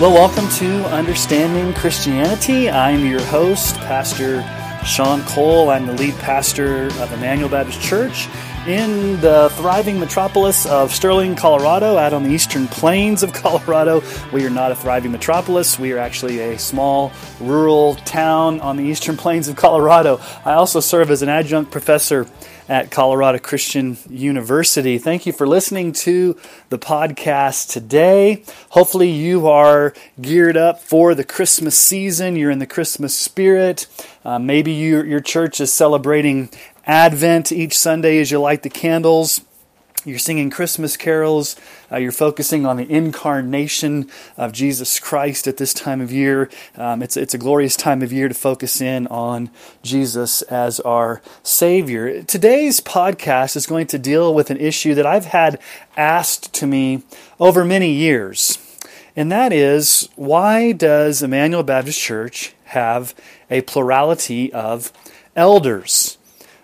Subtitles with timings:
[0.00, 2.70] Well, welcome to Understanding Christianity.
[2.70, 4.42] I'm your host, Pastor
[4.82, 5.68] Sean Cole.
[5.68, 8.26] I'm the lead pastor of Emmanuel Baptist Church
[8.66, 14.02] in the thriving metropolis of Sterling, Colorado, out on the eastern plains of Colorado.
[14.32, 15.78] We are not a thriving metropolis.
[15.78, 20.18] We are actually a small rural town on the eastern plains of Colorado.
[20.46, 22.26] I also serve as an adjunct professor
[22.70, 24.96] at Colorado Christian University.
[24.96, 26.36] Thank you for listening to
[26.68, 28.44] the podcast today.
[28.68, 32.36] Hopefully, you are geared up for the Christmas season.
[32.36, 33.88] You're in the Christmas spirit.
[34.24, 36.48] Uh, maybe you, your church is celebrating
[36.86, 39.40] Advent each Sunday as you light the candles.
[40.04, 41.56] You're singing Christmas carols.
[41.92, 46.48] Uh, you're focusing on the incarnation of Jesus Christ at this time of year.
[46.76, 49.50] Um, it's, it's a glorious time of year to focus in on
[49.82, 52.22] Jesus as our Savior.
[52.22, 55.60] Today's podcast is going to deal with an issue that I've had
[55.96, 57.02] asked to me
[57.38, 58.58] over many years.
[59.14, 63.14] And that is why does Emmanuel Baptist Church have
[63.50, 64.92] a plurality of
[65.36, 66.16] elders?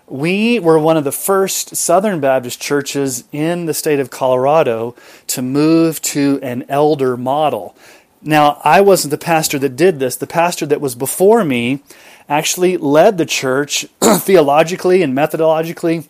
[0.09, 4.95] We were one of the first Southern Baptist churches in the state of Colorado
[5.27, 7.75] to move to an elder model.
[8.21, 10.15] Now, I wasn't the pastor that did this.
[10.15, 11.83] The pastor that was before me
[12.29, 16.07] actually led the church theologically and methodologically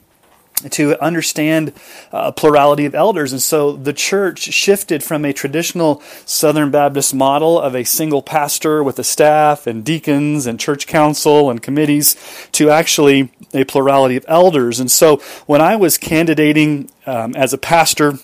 [0.72, 1.74] to understand
[2.12, 3.32] a uh, plurality of elders.
[3.32, 8.84] And so the church shifted from a traditional Southern Baptist model of a single pastor
[8.84, 12.16] with a staff and deacons and church council and committees
[12.54, 14.80] to actually a plurality of elders.
[14.80, 18.20] And so when I was candidating um, as a pastor,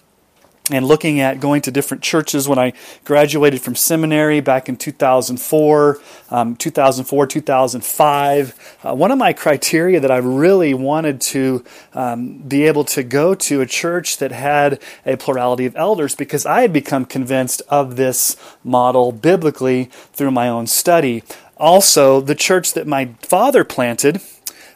[0.71, 2.71] and looking at going to different churches when I
[3.03, 8.77] graduated from seminary back in 2004, um, 2004, 2005.
[8.81, 13.35] Uh, one of my criteria that I really wanted to um, be able to go
[13.35, 17.97] to a church that had a plurality of elders because I had become convinced of
[17.97, 21.23] this model biblically through my own study.
[21.57, 24.21] Also, the church that my father planted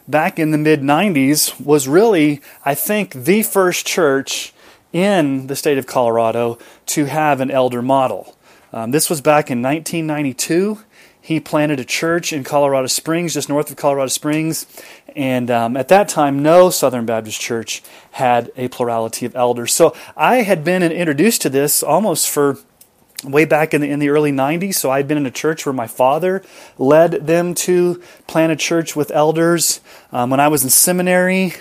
[0.06, 4.52] back in the mid 90s was really, I think, the first church
[4.92, 8.36] in the state of Colorado to have an elder model.
[8.72, 10.80] Um, this was back in 1992.
[11.20, 14.66] He planted a church in Colorado Springs, just north of Colorado Springs.
[15.14, 17.82] And um, at that time, no Southern Baptist church
[18.12, 19.74] had a plurality of elders.
[19.74, 22.58] So I had been introduced to this almost for
[23.24, 24.76] way back in the, in the early 90s.
[24.76, 26.42] So I'd been in a church where my father
[26.78, 29.80] led them to plant a church with elders.
[30.12, 31.54] Um, when I was in seminary,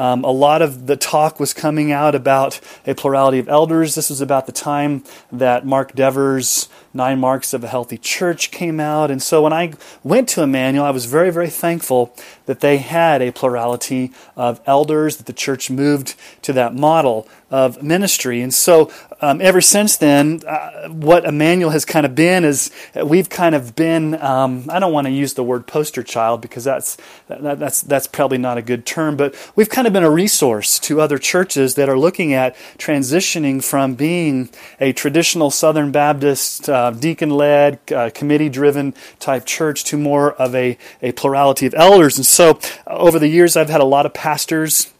[0.00, 3.94] um, a lot of the talk was coming out about a plurality of elders.
[3.94, 8.80] This was about the time that Mark Dever's Nine Marks of a Healthy Church came
[8.80, 9.10] out.
[9.10, 12.14] And so when I went to Emmanuel, I was very, very thankful
[12.46, 17.82] that they had a plurality of elders, that the church moved to that model of
[17.82, 18.40] ministry.
[18.42, 22.70] And so, um, ever since then, uh, what Emmanuel has kind of been is
[23.04, 26.64] we've kind of been, um, I don't want to use the word poster child because
[26.64, 26.96] that's,
[27.28, 30.78] that, that's, that's probably not a good term, but we've kind of been a resource
[30.80, 34.48] to other churches that are looking at transitioning from being
[34.80, 40.54] a traditional Southern Baptist, uh, deacon led, uh, committee driven type church to more of
[40.54, 42.16] a, a plurality of elders.
[42.16, 44.92] And so, uh, over the years, I've had a lot of pastors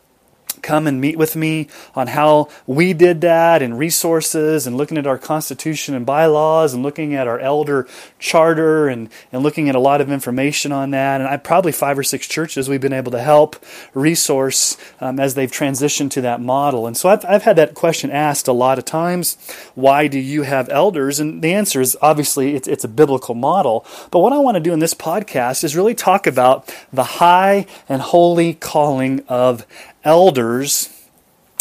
[0.62, 5.06] come and meet with me on how we did that and resources and looking at
[5.06, 7.86] our constitution and bylaws and looking at our elder
[8.18, 11.20] charter and, and looking at a lot of information on that.
[11.20, 13.56] And I probably five or six churches we've been able to help
[13.94, 16.86] resource um, as they've transitioned to that model.
[16.86, 19.36] And so I've, I've had that question asked a lot of times
[19.74, 21.20] why do you have elders?
[21.20, 23.84] And the answer is obviously it's, it's a biblical model.
[24.10, 27.66] But what I want to do in this podcast is really talk about the high
[27.88, 29.66] and holy calling of
[30.04, 30.96] elders.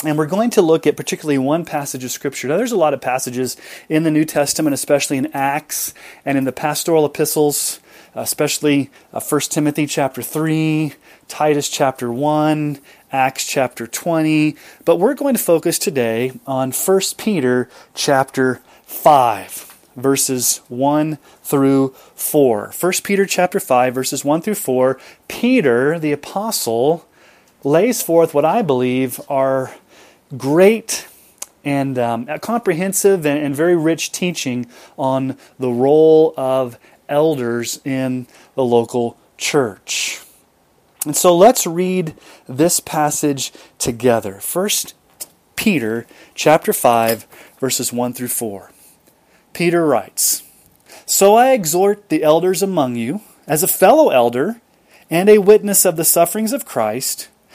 [0.05, 2.47] And we're going to look at particularly one passage of Scripture.
[2.47, 3.57] Now, there's a lot of passages
[3.89, 5.93] in the New Testament, especially in Acts
[6.23, 7.81] and in the pastoral epistles,
[8.15, 10.93] especially uh, 1 Timothy chapter 3,
[11.27, 12.79] Titus chapter 1,
[13.11, 14.55] Acts chapter 20.
[14.85, 19.65] But we're going to focus today on 1 Peter chapter 5
[19.95, 22.73] verses 1 through 4.
[22.79, 24.97] 1 Peter chapter 5 verses 1 through 4.
[25.27, 27.05] Peter the apostle
[27.63, 29.73] lays forth what I believe are
[30.37, 31.07] great
[31.63, 34.67] and um, comprehensive and, and very rich teaching
[34.97, 40.21] on the role of elders in the local church.
[41.05, 42.13] And so let's read
[42.47, 44.35] this passage together.
[44.35, 44.95] First
[45.55, 47.27] Peter chapter 5
[47.59, 48.71] verses 1 through 4.
[49.53, 50.43] Peter writes,
[51.05, 54.61] "So I exhort the elders among you as a fellow elder
[55.09, 57.29] and a witness of the sufferings of Christ,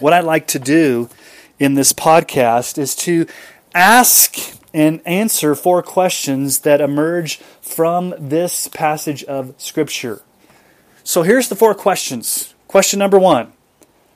[0.00, 1.08] What I'd like to do
[1.58, 3.26] in this podcast is to
[3.74, 4.36] ask
[4.72, 10.22] and answer four questions that emerge from this passage of Scripture.
[11.02, 12.54] So here's the four questions.
[12.68, 13.52] Question number one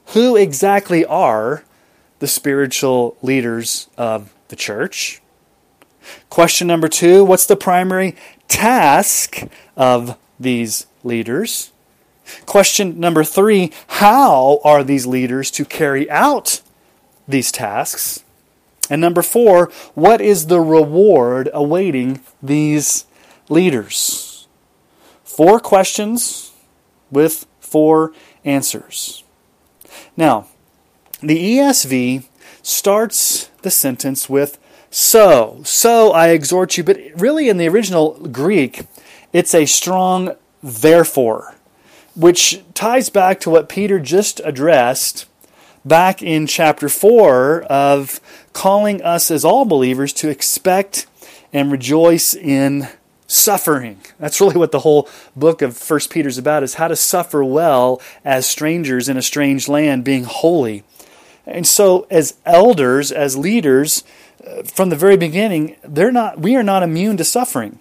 [0.09, 1.65] Who exactly are
[2.21, 5.21] the spiritual leaders of the church?
[6.31, 8.15] Question number two What's the primary
[8.47, 9.43] task
[9.77, 11.72] of these leaders?
[12.47, 16.61] Question number three How are these leaders to carry out
[17.27, 18.25] these tasks?
[18.91, 23.07] And number four, what is the reward awaiting these
[23.49, 24.47] leaders?
[25.25, 26.53] Four questions
[27.11, 28.13] with four
[28.45, 29.25] answers.
[30.17, 30.47] Now,
[31.23, 32.25] the ESV
[32.63, 34.59] starts the sentence with
[34.91, 35.63] so.
[35.65, 38.83] So I exhort you, but really in the original Greek,
[39.33, 41.55] it's a strong therefore,
[42.15, 45.27] which ties back to what Peter just addressed
[45.85, 48.21] back in chapter 4 of
[48.53, 51.07] calling us as all believers to expect
[51.53, 52.89] and rejoice in
[53.27, 54.01] suffering.
[54.19, 57.43] That's really what the whole book of 1 Peter is about is how to suffer
[57.43, 60.85] well as strangers in a strange land being holy.
[61.47, 64.05] And so as elders, as leaders,
[64.47, 67.79] uh, from the very beginning, they're not we are not immune to suffering.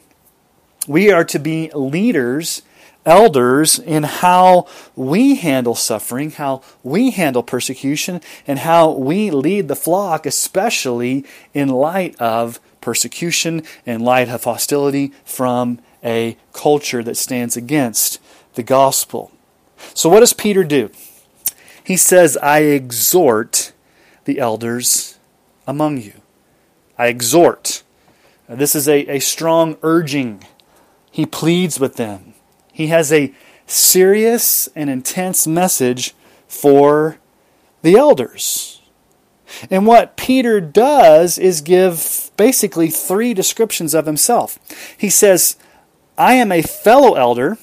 [0.88, 2.63] We are to be leaders
[3.06, 9.75] elders in how we handle suffering, how we handle persecution, and how we lead the
[9.75, 17.56] flock, especially in light of persecution, in light of hostility from a culture that stands
[17.56, 18.19] against
[18.56, 19.31] the gospel.
[19.94, 20.89] So, what does Peter do?
[21.83, 23.74] He says, I exhort
[24.25, 25.18] the elders
[25.68, 26.13] among you.
[26.97, 27.83] I exhort.
[28.47, 30.44] This is a, a strong urging.
[31.12, 32.31] He pleads with them.
[32.71, 33.33] He has a
[33.65, 36.13] serious and intense message
[36.47, 37.18] for
[37.81, 38.81] the elders.
[39.69, 44.59] And what Peter does is give basically three descriptions of himself.
[44.97, 45.57] He says,
[46.18, 47.57] I am a fellow elder,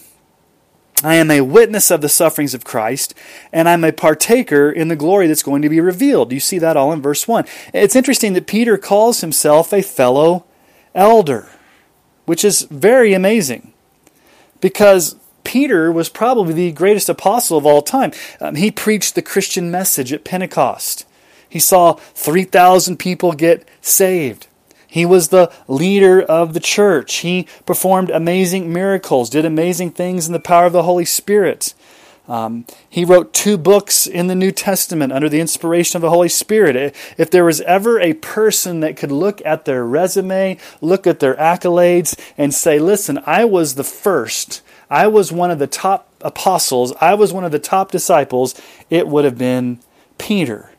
[1.02, 3.14] I am a witness of the sufferings of Christ,
[3.52, 6.32] and I'm a partaker in the glory that's going to be revealed.
[6.32, 7.44] You see that all in verse 1.
[7.72, 10.44] It's interesting that Peter calls himself a fellow
[10.94, 11.48] elder,
[12.26, 13.72] which is very amazing
[14.60, 18.12] because Peter was probably the greatest apostle of all time.
[18.40, 21.06] Um, he preached the Christian message at Pentecost.
[21.48, 24.46] He saw 3,000 people get saved.
[24.86, 27.16] He was the leader of the church.
[27.16, 31.74] He performed amazing miracles, did amazing things in the power of the Holy Spirit.
[32.28, 36.28] Um, he wrote two books in the New Testament under the inspiration of the Holy
[36.28, 36.94] Spirit.
[37.16, 41.34] If there was ever a person that could look at their resume, look at their
[41.36, 46.92] accolades, and say, listen, I was the first, I was one of the top apostles,
[47.00, 48.60] I was one of the top disciples,
[48.90, 49.80] it would have been
[50.18, 50.72] Peter.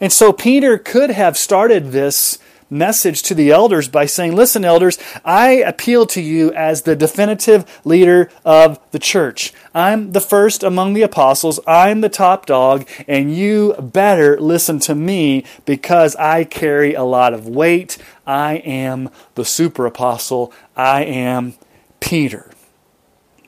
[0.00, 2.38] And so Peter could have started this
[2.70, 7.80] message to the elders by saying, Listen, elders, I appeal to you as the definitive
[7.84, 9.52] leader of the church.
[9.74, 11.60] I'm the first among the apostles.
[11.66, 17.34] I'm the top dog, and you better listen to me because I carry a lot
[17.34, 17.98] of weight.
[18.26, 20.52] I am the super apostle.
[20.76, 21.54] I am
[22.00, 22.50] Peter.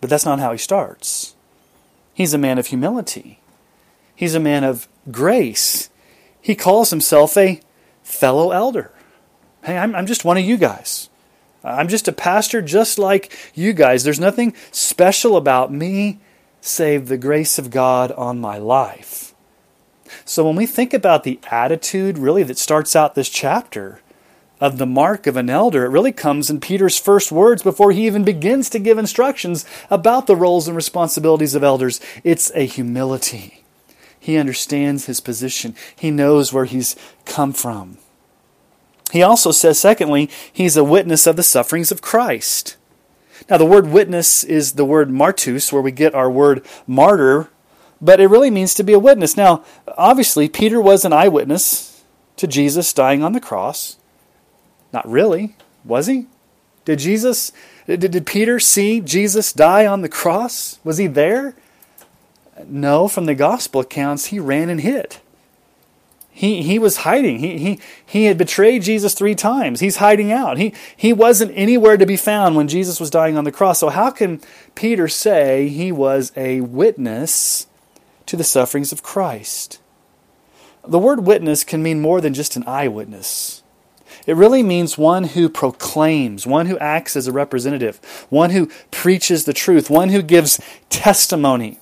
[0.00, 1.34] But that's not how he starts.
[2.14, 3.40] He's a man of humility,
[4.14, 5.88] he's a man of grace.
[6.42, 7.60] He calls himself a
[8.02, 8.92] fellow elder.
[9.62, 11.08] Hey, I'm, I'm just one of you guys.
[11.62, 14.02] I'm just a pastor just like you guys.
[14.02, 16.20] There's nothing special about me
[16.60, 19.34] save the grace of God on my life.
[20.24, 24.00] So when we think about the attitude really that starts out this chapter
[24.60, 28.06] of the mark of an elder, it really comes in Peter's first words before he
[28.06, 32.00] even begins to give instructions about the roles and responsibilities of elders.
[32.24, 33.64] It's a humility.
[34.18, 35.74] He understands his position.
[35.96, 37.98] He knows where he's come from.
[39.12, 42.76] He also says, secondly, he's a witness of the sufferings of Christ.
[43.48, 47.48] Now, the word witness is the word martus, where we get our word martyr,
[48.00, 49.36] but it really means to be a witness.
[49.36, 49.64] Now,
[49.98, 52.02] obviously, Peter was an eyewitness
[52.36, 53.96] to Jesus dying on the cross.
[54.92, 56.26] Not really, was he?
[56.84, 57.52] Did Jesus,
[57.86, 60.78] did, did Peter see Jesus die on the cross?
[60.84, 61.54] Was he there?
[62.66, 65.16] No, from the gospel accounts, he ran and hid.
[66.32, 67.40] He, he was hiding.
[67.40, 69.80] He, he, he had betrayed Jesus three times.
[69.80, 70.58] He's hiding out.
[70.58, 73.80] He, he wasn't anywhere to be found when Jesus was dying on the cross.
[73.80, 74.40] So, how can
[74.74, 77.66] Peter say he was a witness
[78.26, 79.80] to the sufferings of Christ?
[80.86, 83.62] The word witness can mean more than just an eyewitness.
[84.26, 89.44] It really means one who proclaims, one who acts as a representative, one who preaches
[89.44, 91.79] the truth, one who gives testimony,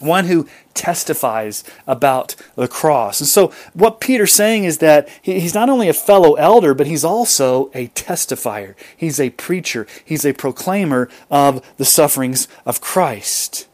[0.00, 3.20] one who testifies about the cross.
[3.20, 7.04] And so, what Peter's saying is that he's not only a fellow elder, but he's
[7.04, 8.74] also a testifier.
[8.96, 13.66] He's a preacher, he's a proclaimer of the sufferings of Christ.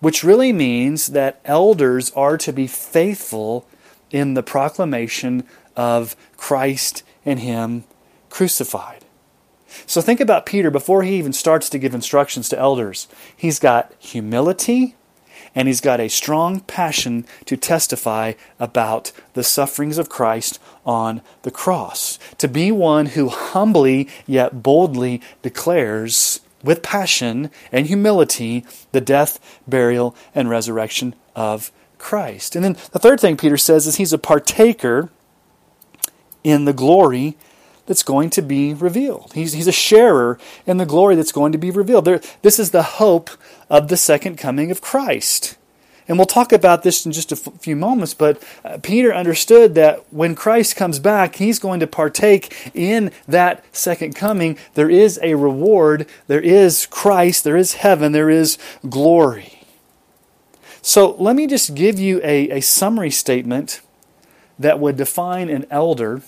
[0.00, 3.66] Which really means that elders are to be faithful
[4.10, 7.84] in the proclamation of Christ and Him
[8.30, 9.05] crucified.
[9.86, 13.08] So think about Peter before he even starts to give instructions to elders.
[13.36, 14.94] He's got humility
[15.54, 21.50] and he's got a strong passion to testify about the sufferings of Christ on the
[21.50, 22.18] cross.
[22.38, 30.14] To be one who humbly yet boldly declares with passion and humility the death, burial,
[30.34, 32.54] and resurrection of Christ.
[32.54, 35.10] And then the third thing Peter says is he's a partaker
[36.44, 37.36] in the glory
[37.86, 39.32] that's going to be revealed.
[39.34, 42.04] He's, he's a sharer in the glory that's going to be revealed.
[42.04, 43.30] There, this is the hope
[43.70, 45.56] of the second coming of Christ.
[46.08, 49.74] And we'll talk about this in just a f- few moments, but uh, Peter understood
[49.74, 54.56] that when Christ comes back, he's going to partake in that second coming.
[54.74, 58.56] There is a reward, there is Christ, there is heaven, there is
[58.88, 59.60] glory.
[60.80, 63.80] So let me just give you a, a summary statement
[64.60, 66.22] that would define an elder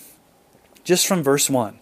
[0.88, 1.78] just from verse 1.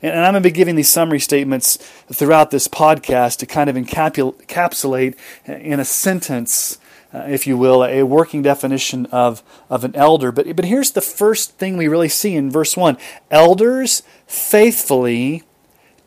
[0.00, 1.76] And I'm going to be giving these summary statements
[2.10, 6.78] throughout this podcast to kind of encapsulate in a sentence,
[7.12, 10.32] uh, if you will, a working definition of, of an elder.
[10.32, 12.96] But, but here's the first thing we really see in verse 1
[13.30, 15.42] Elders faithfully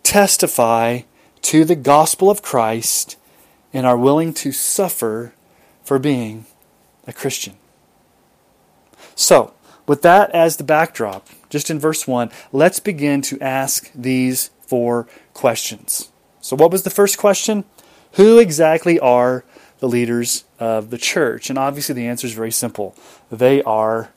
[0.02, 1.02] testify
[1.44, 3.18] to the gospel of Christ
[3.72, 5.36] and are willing to suffer
[5.84, 6.48] for being
[7.06, 7.54] a Christian.
[9.14, 9.54] So,
[9.86, 15.08] with that as the backdrop, just in verse 1, let's begin to ask these four
[15.34, 16.12] questions.
[16.42, 17.66] So, what was the first question?
[18.14, 19.44] Who exactly are
[19.80, 21.50] the leaders of the church?
[21.50, 22.96] And obviously, the answer is very simple
[23.32, 24.12] they are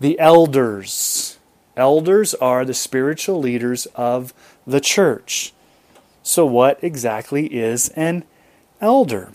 [0.00, 1.38] the elders.
[1.76, 4.34] Elders are the spiritual leaders of
[4.66, 5.52] the church.
[6.22, 8.24] So, what exactly is an
[8.80, 9.32] elder?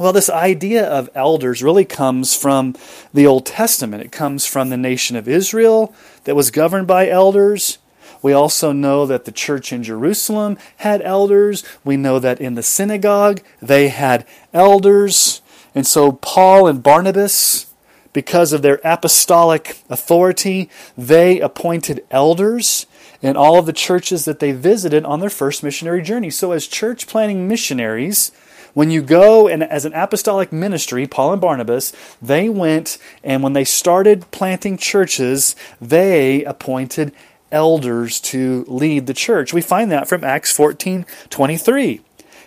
[0.00, 2.74] Well, this idea of elders really comes from
[3.12, 4.02] the Old Testament.
[4.02, 7.76] It comes from the nation of Israel that was governed by elders.
[8.22, 11.64] We also know that the church in Jerusalem had elders.
[11.84, 15.42] We know that in the synagogue they had elders.
[15.74, 17.66] And so Paul and Barnabas,
[18.14, 22.86] because of their apostolic authority, they appointed elders
[23.20, 26.30] in all of the churches that they visited on their first missionary journey.
[26.30, 28.32] So, as church planting missionaries,
[28.74, 33.52] when you go and as an apostolic ministry, Paul and Barnabas, they went and when
[33.52, 37.12] they started planting churches, they appointed
[37.52, 39.52] elders to lead the church.
[39.52, 42.00] We find that from Acts 14 23.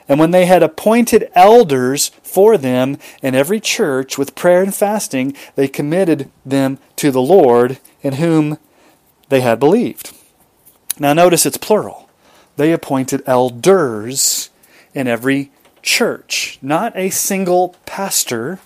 [0.08, 5.36] And when they had appointed elders for them in every church with prayer and fasting,
[5.56, 8.58] they committed them to the Lord in whom
[9.30, 10.13] they had believed.
[11.00, 12.10] Now notice it's plural.
[12.58, 14.50] They appointed elders
[14.94, 15.51] in every
[15.84, 18.60] church, not a single pastor,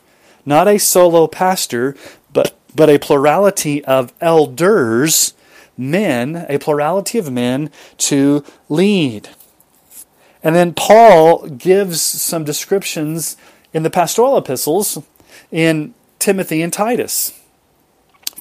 [0.46, 1.96] not a solo pastor,
[2.32, 5.34] but, but a plurality of elders,
[5.78, 9.30] men, a plurality of men to lead.
[10.44, 13.36] And then Paul gives some descriptions
[13.74, 15.04] in the pastoral epistles
[15.52, 17.34] in Timothy and Titus.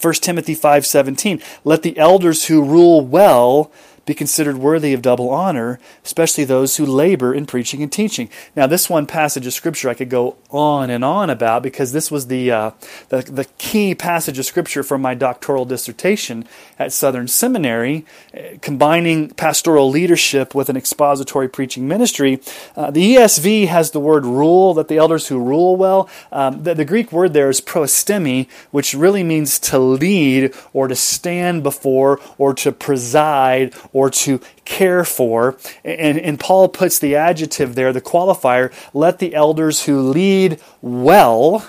[0.01, 3.71] 1 Timothy 5:17 Let the elders who rule well
[4.07, 8.31] be considered worthy of double honor, especially those who labor in preaching and teaching.
[8.55, 12.09] Now, this one passage of Scripture I could go on and on about because this
[12.09, 12.71] was the, uh,
[13.09, 16.47] the, the key passage of Scripture for my doctoral dissertation
[16.79, 22.41] at Southern Seminary, uh, combining pastoral leadership with an expository preaching ministry.
[22.77, 26.09] Uh, the ESV has the word rule, that the elders who rule well.
[26.31, 30.95] Um, the, the Greek word there is proistemi, which really means to lead or to
[30.95, 35.57] stand before or to preside or to care for.
[35.83, 41.67] And, and Paul puts the adjective there, the qualifier, let the elders who lead well,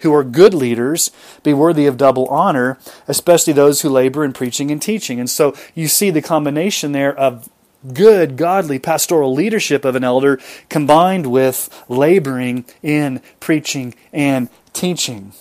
[0.00, 1.12] who are good leaders,
[1.44, 5.20] be worthy of double honor, especially those who labor in preaching and teaching.
[5.20, 7.48] And so you see the combination there of
[7.94, 15.34] good, godly pastoral leadership of an elder combined with laboring in preaching and teaching.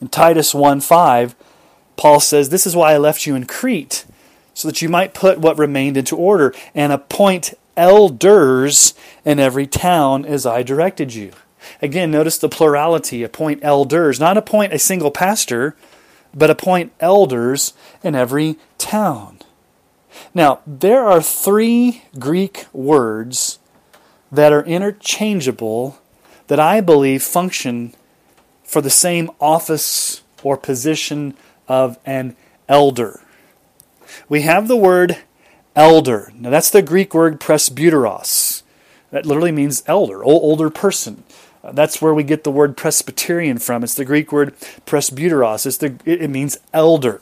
[0.00, 1.36] In Titus 1 5,
[1.96, 4.04] Paul says, This is why I left you in Crete,
[4.58, 8.92] so that you might put what remained into order and appoint elders
[9.24, 11.30] in every town as I directed you.
[11.80, 15.76] Again, notice the plurality appoint elders, not appoint a single pastor,
[16.34, 17.72] but appoint elders
[18.02, 19.38] in every town.
[20.34, 23.60] Now, there are three Greek words
[24.32, 26.00] that are interchangeable
[26.48, 27.94] that I believe function
[28.64, 31.34] for the same office or position
[31.68, 32.34] of an
[32.68, 33.20] elder.
[34.28, 35.18] We have the word
[35.74, 36.32] elder.
[36.34, 38.62] Now, that's the Greek word presbyteros.
[39.10, 41.24] That literally means elder, older person.
[41.62, 43.82] Uh, that's where we get the word Presbyterian from.
[43.82, 44.54] It's the Greek word
[44.86, 45.66] presbyteros.
[45.66, 47.20] It's the, it means elder.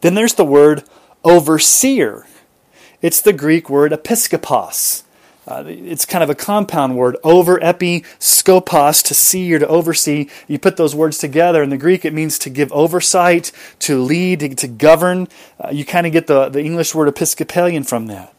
[0.00, 0.84] Then there's the word
[1.24, 2.26] overseer.
[3.00, 5.02] It's the Greek word episkopos.
[5.48, 10.28] Uh, it's kind of a compound word, over epi skopos, to see or to oversee.
[10.46, 11.62] You put those words together.
[11.62, 13.50] In the Greek, it means to give oversight,
[13.80, 15.26] to lead, to, to govern.
[15.58, 18.34] Uh, you kind of get the, the English word Episcopalian from that.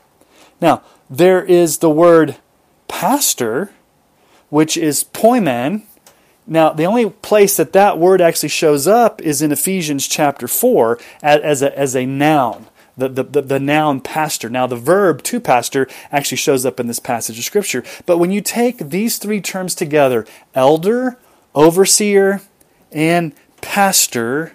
[0.61, 2.35] Now, there is the word
[2.87, 3.71] pastor,
[4.49, 5.81] which is poimen.
[6.45, 10.99] Now, the only place that that word actually shows up is in Ephesians chapter 4
[11.23, 12.67] as, as, a, as a noun
[12.99, 14.49] the, the, the, the noun pastor.
[14.49, 17.83] Now, the verb to pastor actually shows up in this passage of Scripture.
[18.05, 21.17] But when you take these three terms together elder,
[21.55, 22.41] overseer,
[22.91, 24.53] and pastor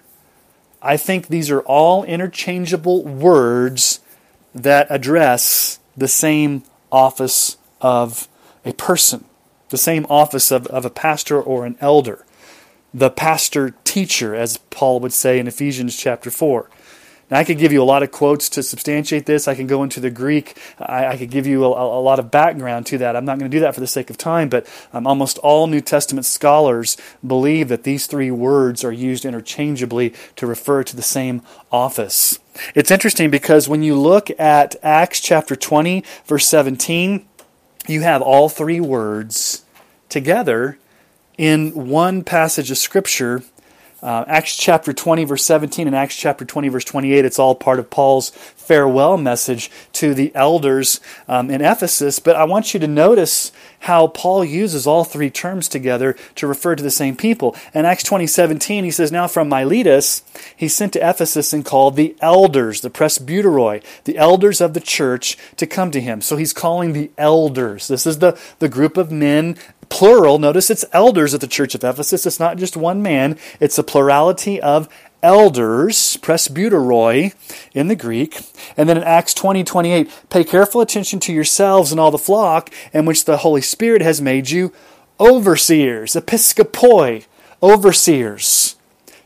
[0.84, 4.00] I think these are all interchangeable words
[4.54, 8.28] that address the same office of
[8.66, 9.24] a person,
[9.70, 12.26] the same office of, of a pastor or an elder.
[12.92, 16.68] The pastor teacher, as Paul would say in Ephesians chapter 4.
[17.34, 19.48] Now, I could give you a lot of quotes to substantiate this.
[19.48, 20.56] I can go into the Greek.
[20.78, 23.16] I, I could give you a, a, lot of background to that.
[23.16, 25.66] I'm not going to do that for the sake of time, but um, almost all
[25.66, 31.02] New Testament scholars believe that these three words are used interchangeably to refer to the
[31.02, 31.42] same
[31.72, 32.38] office.
[32.72, 37.26] It's interesting because when you look at Acts chapter 20, verse 17,
[37.88, 39.64] you have all three words
[40.08, 40.78] together
[41.36, 43.42] in one passage of Scripture
[44.04, 47.78] uh, Acts chapter 20, verse 17, and Acts chapter 20, verse 28, it's all part
[47.78, 48.32] of Paul's
[48.66, 52.18] farewell message to the elders um, in Ephesus.
[52.18, 56.74] But I want you to notice how Paul uses all three terms together to refer
[56.74, 57.54] to the same people.
[57.74, 60.22] In Acts 20, 17, he says, Now from Miletus,
[60.56, 65.36] he sent to Ephesus and called the elders, the presbyteroi, the elders of the church,
[65.56, 66.20] to come to him.
[66.20, 67.88] So he's calling the elders.
[67.88, 69.56] This is the, the group of men
[69.88, 70.38] plural.
[70.38, 72.26] Notice it's elders at the church of Ephesus.
[72.26, 74.88] It's not just one man, it's a plurality of
[75.24, 77.34] elders, presbyteroi
[77.72, 78.40] in the Greek.
[78.76, 82.70] And then in Acts 20 28, pay careful attention to yourselves and all the flock
[82.92, 84.72] in which the Holy Spirit has made you
[85.18, 87.24] overseers, episkopoi,
[87.62, 88.76] overseers,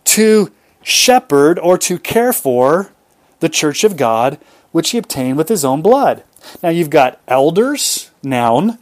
[0.05, 2.93] to shepherd or to care for
[3.41, 4.39] the church of God,
[4.73, 6.23] which he obtained with his own blood.
[6.63, 8.79] Now you've got elders, noun,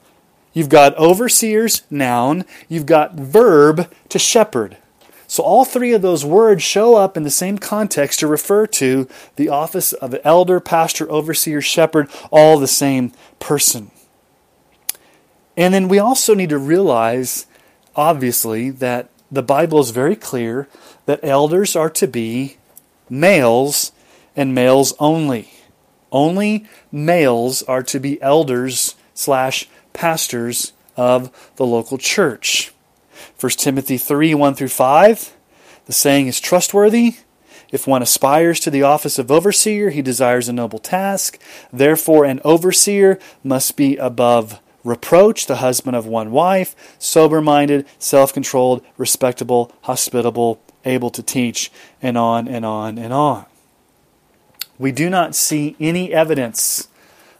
[0.56, 2.46] You've got overseers, noun.
[2.66, 4.78] You've got verb to shepherd.
[5.26, 9.08] So all three of those words show up in the same context to refer to
[9.36, 13.90] the office of elder, pastor, overseer, shepherd, all the same person.
[15.56, 17.46] And then we also need to realize,
[17.96, 20.68] obviously, that the Bible is very clear
[21.06, 22.58] that elders are to be
[23.08, 23.92] males
[24.36, 25.50] and males only.
[26.12, 32.72] Only males are to be elders slash pastors of the local church.
[33.38, 35.36] 1 Timothy 3 1 through 5.
[35.84, 37.16] The saying is trustworthy.
[37.70, 41.38] If one aspires to the office of overseer, he desires a noble task.
[41.72, 48.32] Therefore, an overseer must be above reproach, the husband of one wife, sober minded, self
[48.32, 51.70] controlled, respectable, hospitable, able to teach,
[52.00, 53.44] and on and on and on.
[54.78, 56.88] We do not see any evidence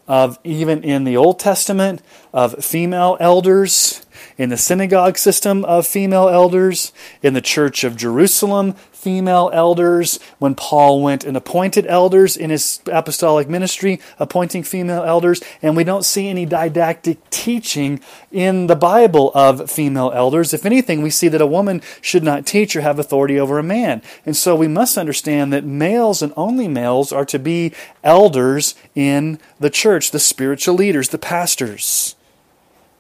[0.09, 4.06] of even in the Old Testament of female elders,
[4.39, 10.55] in the synagogue system of female elders, in the church of Jerusalem, female elders, when
[10.55, 16.05] Paul went and appointed elders in his apostolic ministry, appointing female elders, and we don't
[16.05, 18.01] see any didactic teaching
[18.33, 20.53] in the Bible of female elders.
[20.53, 23.63] If anything, we see that a woman should not teach or have authority over a
[23.63, 24.03] man.
[24.27, 27.73] And so we must understand that males and only males are to be
[28.03, 32.17] elders in the church, the spiritual leaders, the pastors.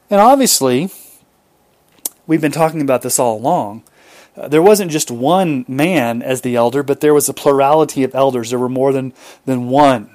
[0.09, 0.90] And obviously,
[2.26, 3.82] we've been talking about this all along
[4.36, 8.14] uh, there wasn't just one man as the elder, but there was a plurality of
[8.14, 8.50] elders.
[8.50, 9.14] There were more than,
[9.46, 10.10] than one.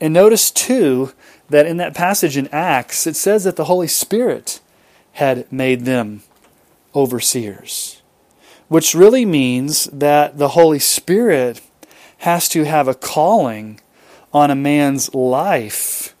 [0.00, 1.12] And notice, too,
[1.50, 4.60] that in that passage in Acts, it says that the Holy Spirit
[5.12, 6.22] had made them
[6.94, 8.02] overseers,
[8.68, 11.60] which really means that the Holy Spirit
[12.18, 13.80] has to have a calling
[14.32, 16.13] on a man's life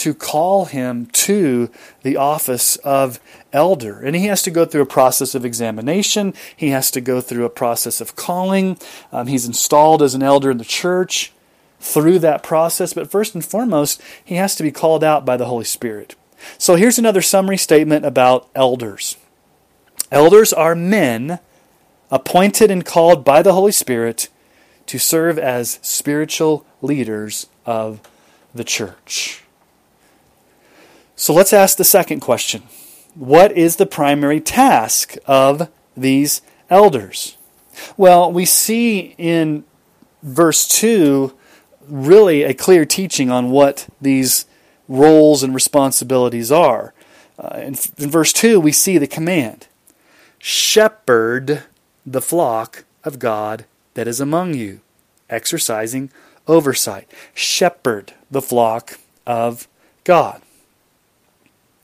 [0.00, 1.70] to call him to
[2.02, 3.20] the office of
[3.52, 4.00] elder.
[4.00, 7.44] And he has to go through a process of examination, he has to go through
[7.44, 8.78] a process of calling.
[9.12, 11.32] Um, he's installed as an elder in the church
[11.80, 15.46] through that process, but first and foremost, he has to be called out by the
[15.46, 16.14] Holy Spirit.
[16.56, 19.16] So here's another summary statement about elders
[20.10, 21.38] Elders are men
[22.10, 24.28] appointed and called by the Holy Spirit
[24.86, 28.00] to serve as spiritual leaders of
[28.54, 29.44] the church.
[31.20, 32.62] So let's ask the second question
[33.14, 37.36] What is the primary task of these elders?
[37.98, 39.64] Well, we see in
[40.22, 41.34] verse 2
[41.86, 44.46] really a clear teaching on what these
[44.88, 46.94] roles and responsibilities are.
[47.38, 49.66] Uh, in, in verse 2, we see the command
[50.38, 51.64] Shepherd
[52.06, 54.80] the flock of God that is among you,
[55.28, 56.10] exercising
[56.48, 57.10] oversight.
[57.34, 59.68] Shepherd the flock of
[60.04, 60.40] God.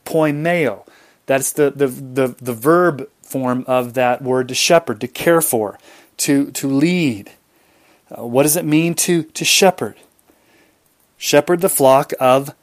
[0.07, 0.87] Poimeo,
[1.25, 5.77] that's the, the, the, the verb form of that word to shepherd, to care for,
[6.15, 7.31] to, to lead.
[8.09, 9.97] Uh, what does it mean to, to shepherd?
[11.17, 12.55] Shepherd the flock of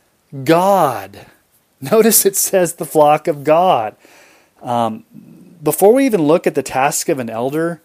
[0.42, 1.26] God.
[1.80, 3.94] Notice it says the flock of God.
[4.62, 5.04] Um,
[5.62, 7.82] before we even look at the task of an elder,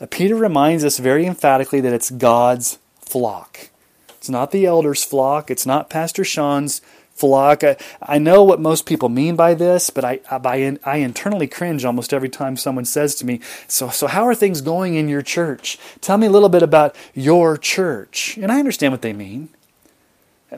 [0.00, 3.70] uh, Peter reminds us very emphatically that it's God's flock.
[4.10, 5.50] It's not the elder's flock.
[5.50, 6.80] It's not Pastor Sean's
[7.20, 7.62] flock.
[7.62, 11.84] I, I know what most people mean by this, but I, I, I internally cringe
[11.84, 15.22] almost every time someone says to me, so, so how are things going in your
[15.22, 15.78] church?
[16.00, 18.36] Tell me a little bit about your church.
[18.38, 19.50] And I understand what they mean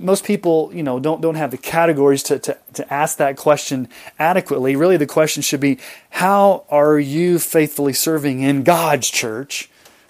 [0.00, 3.88] most people, you know, don't don't have the categories to, to, to ask that question
[4.18, 4.74] adequately.
[4.76, 5.78] Really, the question should be,
[6.10, 9.68] how are you faithfully serving in God's church?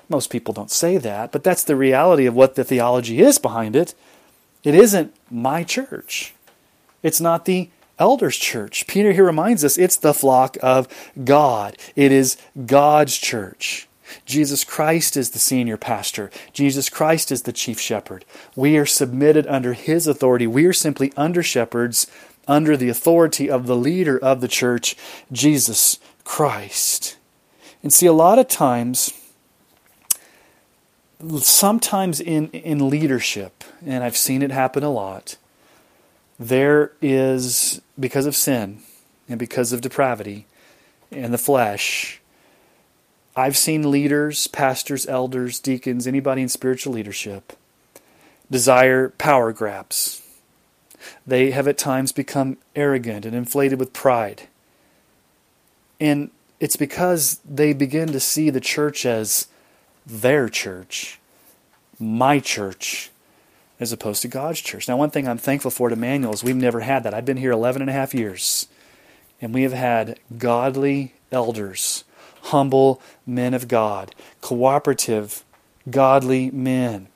[0.09, 3.75] Most people don't say that, but that's the reality of what the theology is behind
[3.75, 3.95] it.
[4.63, 6.35] It isn't my church.
[7.03, 8.87] It's not the elders' church.
[8.87, 10.89] Peter here reminds us it's the flock of
[11.25, 11.77] God.
[11.95, 12.37] It is
[12.67, 13.89] God's church.
[14.27, 16.31] Jesus Christ is the senior pastor.
[16.53, 18.25] Jesus Christ is the chief shepherd.
[18.55, 20.47] We are submitted under his authority.
[20.47, 22.07] We are simply under shepherds
[22.49, 24.97] under the authority of the leader of the church,
[25.31, 27.17] Jesus Christ.
[27.83, 29.13] And see, a lot of times,
[31.39, 35.37] sometimes in, in leadership, and I've seen it happen a lot,
[36.49, 38.83] there is, because of sin
[39.29, 40.47] and because of depravity
[41.11, 42.21] and the flesh,
[43.37, 47.53] I've seen leaders, pastors, elders, deacons, anybody in spiritual leadership
[48.51, 50.21] desire power grabs.
[51.27, 54.49] They have at times become arrogant and inflated with pride.
[55.99, 59.47] And it's because they begin to see the church as
[60.05, 61.19] their church,
[61.99, 63.12] my church,
[63.83, 64.89] as opposed to God's church.
[64.89, 67.15] Now, one thing I'm thankful for at Emmanuel is we've never had that.
[67.15, 68.69] I've been here 11 and a half years,
[69.41, 72.05] and we have had godly elders
[72.47, 75.45] humble men of God, cooperative,
[75.89, 77.09] godly men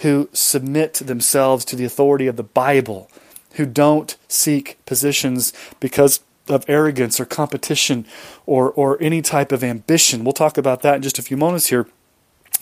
[0.00, 3.10] who submit themselves to the authority of the Bible,
[3.52, 8.04] who don't seek positions because of arrogance or competition
[8.44, 10.24] or, or any type of ambition.
[10.24, 11.88] We'll talk about that in just a few moments here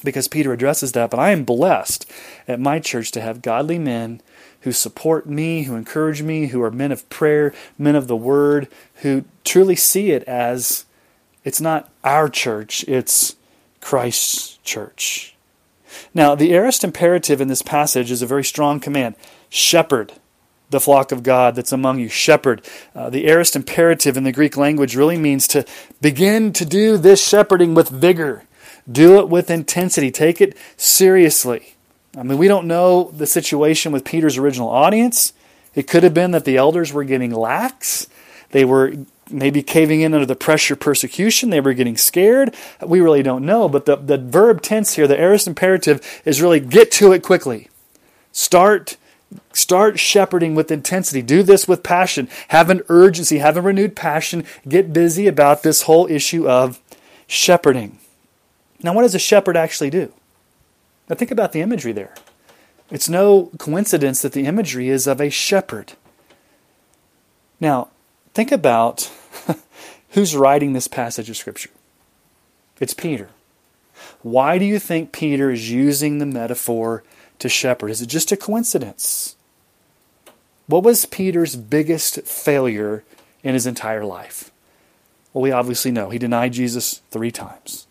[0.05, 1.11] because Peter addresses that.
[1.11, 2.11] But I am blessed
[2.47, 4.21] at my church to have godly men
[4.61, 8.69] who support me, who encourage me, who are men of prayer, men of the word,
[8.97, 10.85] who truly see it as
[11.45, 13.37] it's not our church, it's
[13.81, 15.35] Christ's church.
[16.15, 19.17] Now, the aorist imperative in this passage is a very strong command
[19.49, 20.13] shepherd
[20.73, 22.09] the flock of God that's among you.
[22.09, 22.67] Shepherd.
[22.95, 25.65] Uh, the aorist imperative in the Greek language really means to
[26.01, 28.45] begin to do this shepherding with vigor.
[28.91, 30.11] Do it with intensity.
[30.11, 31.75] Take it seriously.
[32.17, 35.33] I mean, we don't know the situation with Peter's original audience.
[35.75, 38.09] It could have been that the elders were getting lax.
[38.51, 38.95] They were
[39.31, 41.51] maybe caving in under the pressure persecution.
[41.51, 42.55] They were getting scared.
[42.85, 43.69] We really don't know.
[43.69, 47.69] But the, the verb tense here, the aorist imperative, is really get to it quickly.
[48.33, 48.97] Start
[49.55, 51.23] start shepherding with intensity.
[51.23, 52.29] Do this with passion.
[52.49, 54.45] Have an urgency, have a renewed passion.
[54.69, 56.79] Get busy about this whole issue of
[57.27, 57.99] shepherding.
[58.83, 60.13] Now, what does a shepherd actually do?
[61.09, 62.15] Now, think about the imagery there.
[62.91, 65.95] It's no coincidence that the imagery is of a shepherd.
[67.61, 67.89] Now,
[68.35, 69.11] think about
[70.11, 71.71] who's writing this passage of Scripture?
[72.81, 73.29] It's Peter.
[74.23, 77.05] Why do you think Peter is using the metaphor
[77.39, 77.91] to shepherd?
[77.91, 79.37] Is it just a coincidence?
[80.67, 83.05] What was Peter's biggest failure
[83.43, 84.51] in his entire life?
[85.33, 87.87] Well, we obviously know he denied Jesus three times.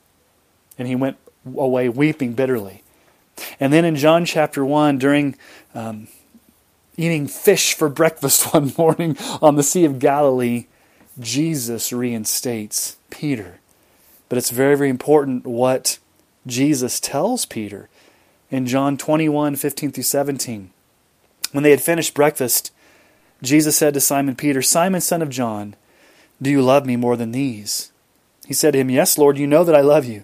[0.81, 2.81] And he went away weeping bitterly.
[3.59, 5.35] And then in John chapter 1, during
[5.75, 6.07] um,
[6.97, 10.65] eating fish for breakfast one morning on the Sea of Galilee,
[11.19, 13.59] Jesus reinstates Peter.
[14.27, 15.99] But it's very, very important what
[16.47, 17.87] Jesus tells Peter
[18.49, 20.71] in John 21 15 through 17.
[21.51, 22.71] When they had finished breakfast,
[23.43, 25.75] Jesus said to Simon Peter, Simon, son of John,
[26.41, 27.91] do you love me more than these?
[28.47, 30.23] He said to him, Yes, Lord, you know that I love you.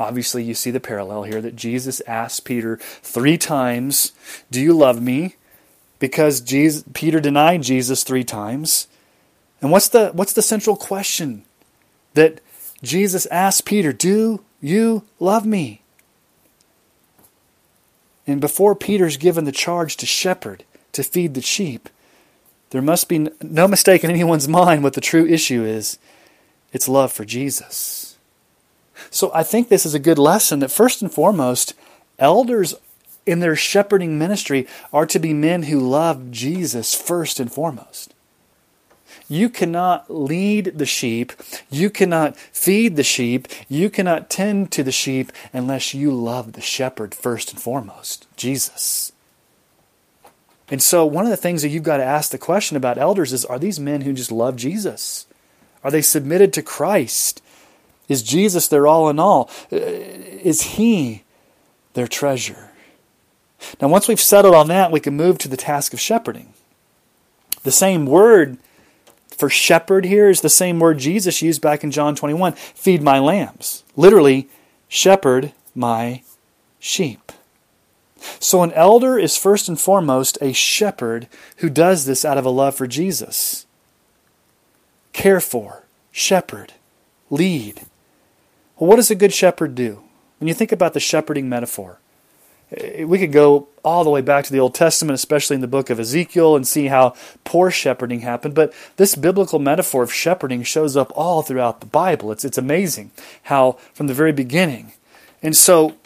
[0.00, 4.12] Obviously, you see the parallel here that Jesus asked Peter three times,
[4.50, 5.36] Do you love me?
[5.98, 8.88] Because Jesus, Peter denied Jesus three times.
[9.60, 11.44] And what's the, what's the central question
[12.14, 12.40] that
[12.82, 13.92] Jesus asked Peter?
[13.92, 15.82] Do you love me?
[18.26, 21.90] And before Peter's given the charge to shepherd, to feed the sheep,
[22.70, 25.98] there must be no mistake in anyone's mind what the true issue is
[26.72, 28.09] it's love for Jesus.
[29.10, 31.74] So I think this is a good lesson that first and foremost,
[32.18, 32.74] elders
[33.26, 38.14] in their shepherding ministry are to be men who love Jesus first and foremost.
[39.28, 41.32] You cannot lead the sheep,
[41.70, 46.60] you cannot feed the sheep, you cannot tend to the sheep unless you love the
[46.60, 49.12] shepherd first and foremost, Jesus.
[50.68, 53.32] And so, one of the things that you've got to ask the question about elders
[53.32, 55.26] is are these men who just love Jesus?
[55.82, 57.42] Are they submitted to Christ?
[58.10, 59.48] Is Jesus their all in all?
[59.72, 61.22] Uh, is He
[61.94, 62.72] their treasure?
[63.80, 66.52] Now, once we've settled on that, we can move to the task of shepherding.
[67.62, 68.58] The same word
[69.36, 73.18] for shepherd here is the same word Jesus used back in John 21 feed my
[73.20, 73.84] lambs.
[73.96, 74.48] Literally,
[74.88, 76.22] shepherd my
[76.80, 77.32] sheep.
[78.40, 82.50] So, an elder is first and foremost a shepherd who does this out of a
[82.50, 83.66] love for Jesus.
[85.12, 86.74] Care for, shepherd,
[87.30, 87.82] lead.
[88.80, 90.02] Well, what does a good shepherd do?
[90.38, 92.00] When you think about the shepherding metaphor,
[92.76, 95.66] Eh, we could go all the way back to the Old Testament, especially in the
[95.66, 97.14] book of Ezekiel, and see how
[97.44, 98.54] poor shepherding happened.
[98.54, 102.30] But this biblical metaphor of shepherding shows up all throughout the Bible.
[102.32, 103.10] It's, it's amazing
[103.44, 104.92] how, from the very beginning.
[105.42, 105.96] And so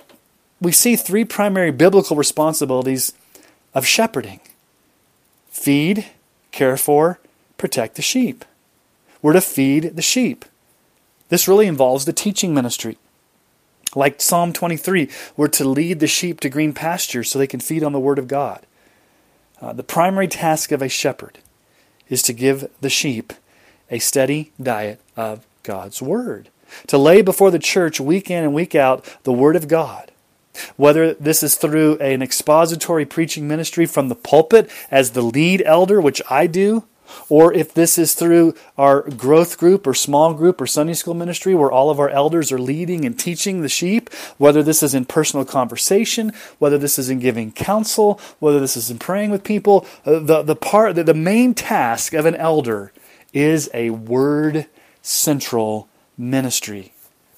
[0.61, 3.13] we see three primary biblical responsibilities
[3.75, 4.41] of shepherding
[5.51, 6.07] feed,
[6.51, 7.21] care for,
[7.59, 8.45] protect the sheep.
[9.23, 10.45] We're to feed the sheep.
[11.29, 12.99] This really involves the teaching ministry.
[13.95, 17.83] Like Psalm 23, we're to lead the sheep to green pastures so they can feed
[17.83, 18.67] on the Word of God.
[19.61, 21.39] Uh, the primary task of a shepherd
[22.09, 23.33] is to give the sheep
[23.91, 26.49] a steady diet of God's Word,
[26.89, 30.11] to lay before the church week in and week out the Word of God.
[30.77, 36.01] Whether this is through an expository preaching ministry from the pulpit as the lead elder,
[36.01, 36.85] which I do,
[37.29, 41.55] or if this is through our growth group or small group or Sunday school ministry
[41.55, 45.05] where all of our elders are leading and teaching the sheep, whether this is in
[45.05, 49.87] personal conversation, whether this is in giving counsel, whether this is in praying with people,
[50.05, 52.93] uh, the, the part the, the main task of an elder
[53.33, 54.67] is a word
[55.03, 56.93] central ministry.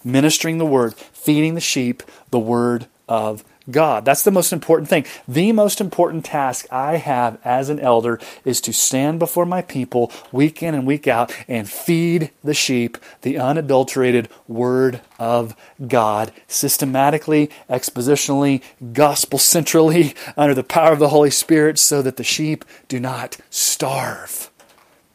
[0.05, 4.05] Ministering the word, feeding the sheep the word of God.
[4.05, 5.05] That's the most important thing.
[5.26, 10.12] The most important task I have as an elder is to stand before my people
[10.31, 17.50] week in and week out and feed the sheep the unadulterated Word of God, systematically,
[17.68, 23.00] expositionally, gospel centrally, under the power of the Holy Spirit, so that the sheep do
[23.00, 24.50] not starve.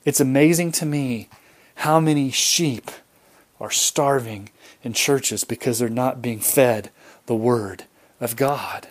[0.03, 1.29] It's amazing to me
[1.75, 2.91] how many sheep
[3.59, 4.49] are starving
[4.83, 6.89] in churches because they're not being fed
[7.27, 7.85] the Word
[8.21, 8.87] of God.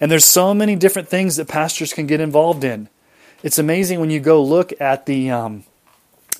[0.00, 2.88] And there's so many different things that pastors can get involved in.
[3.42, 5.64] It's amazing when you go look at the um,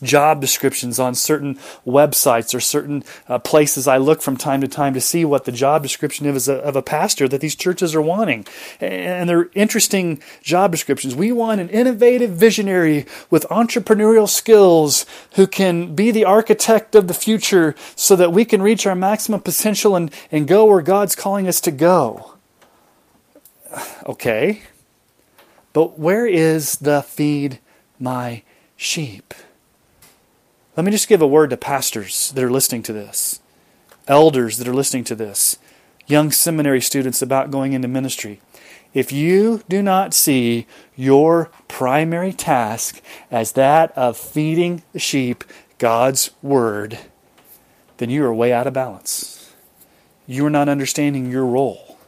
[0.02, 1.56] job descriptions on certain
[1.86, 5.52] websites or certain uh, places I look from time to time to see what the
[5.52, 8.46] job description is of a, of a pastor that these churches are wanting.
[8.80, 11.14] And they're interesting job descriptions.
[11.14, 17.14] We want an innovative visionary with entrepreneurial skills who can be the architect of the
[17.14, 21.48] future so that we can reach our maximum potential and, and go where God's calling
[21.48, 22.34] us to go.
[24.06, 24.62] Okay.
[25.72, 27.58] But where is the feed
[27.98, 28.42] my
[28.76, 29.34] sheep?
[30.76, 33.40] Let me just give a word to pastors that are listening to this,
[34.06, 35.58] elders that are listening to this.
[36.06, 38.40] young seminary students about going into ministry.
[38.94, 45.44] If you do not see your primary task as that of feeding the sheep
[45.78, 46.98] God's Word,
[47.98, 49.52] then you are way out of balance.
[50.26, 51.98] You are not understanding your role.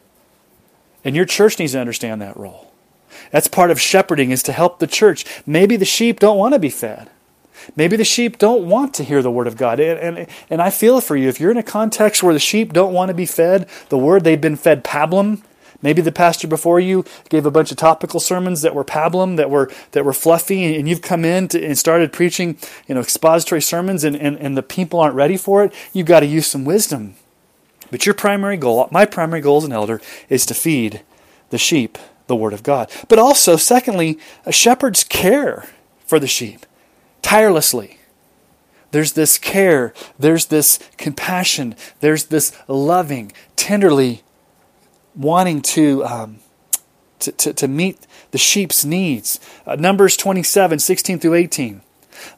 [1.04, 2.72] And your church needs to understand that role.
[3.30, 5.24] That's part of shepherding is to help the church.
[5.46, 7.10] Maybe the sheep don't want to be fed.
[7.76, 9.80] Maybe the sheep don't want to hear the word of God.
[9.80, 11.28] And, and, and I feel for you.
[11.28, 14.24] If you're in a context where the sheep don't want to be fed the word,
[14.24, 15.42] they've been fed pablum.
[15.80, 19.48] Maybe the pastor before you gave a bunch of topical sermons that were pablum, that
[19.48, 23.62] were that were fluffy, and you've come in to, and started preaching, you know, expository
[23.62, 25.72] sermons, and, and, and the people aren't ready for it.
[25.92, 27.14] You've got to use some wisdom.
[27.92, 31.02] But your primary goal, my primary goal as an elder, is to feed
[31.50, 32.90] the sheep the word of God.
[33.08, 35.66] But also, secondly, a shepherds care
[36.06, 36.66] for the sheep
[37.22, 37.98] tirelessly.
[38.90, 44.22] There's this care, there's this compassion, there's this loving, tenderly
[45.14, 46.38] wanting to, um,
[47.18, 49.40] to, to, to, meet the sheep's needs.
[49.66, 51.82] Uh, Numbers 27 16 through 18.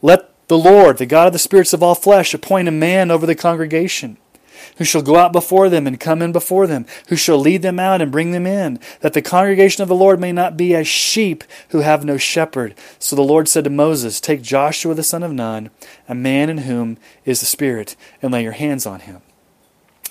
[0.02, 3.26] Let the Lord, the God of the spirits of all flesh, appoint a man over
[3.26, 4.16] the congregation
[4.76, 7.78] who shall go out before them and come in before them, who shall lead them
[7.78, 10.86] out and bring them in, that the congregation of the Lord may not be as
[10.86, 12.74] sheep who have no shepherd.
[12.98, 15.70] So the Lord said to Moses, Take Joshua the son of Nun,
[16.08, 19.22] a man in whom is the Spirit, and lay your hands on him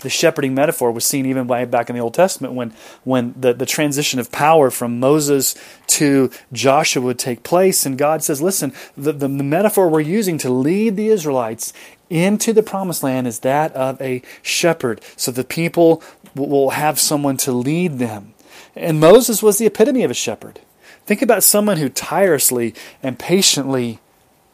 [0.02, 3.54] the shepherding metaphor was seen even by back in the Old Testament when, when the,
[3.54, 5.56] the transition of power from Moses
[5.88, 7.86] to Joshua would take place.
[7.86, 11.74] And God says, listen, the, the, the metaphor we're using to lead the Israelites
[12.10, 15.02] into the promised land is that of a shepherd.
[15.16, 16.02] So the people
[16.36, 18.34] will have someone to lead them.
[18.76, 20.62] And Moses was the epitome of a shepherd.
[21.06, 24.00] Think about someone who tirelessly and patiently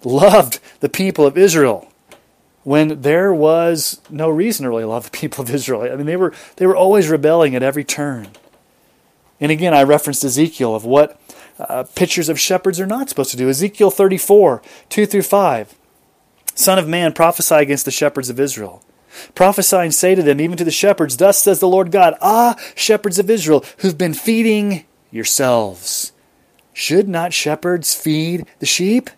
[0.04, 1.92] loved the people of Israel
[2.66, 5.84] when there was no reason to really love the people of Israel.
[5.84, 8.30] I mean, they were, they were always rebelling at every turn.
[9.40, 11.22] And again, I referenced Ezekiel of what
[11.60, 13.50] uh, pictures of shepherds are not supposed to do.
[13.50, 15.76] Ezekiel 34, 2 through 5.
[16.56, 18.82] Son of man, prophesy against the shepherds of Israel.
[19.36, 22.56] Prophesy and say to them, even to the shepherds, Thus says the Lord God, Ah,
[22.74, 26.14] shepherds of Israel, who've been feeding yourselves.
[26.74, 29.12] Should not shepherds feed the sheep?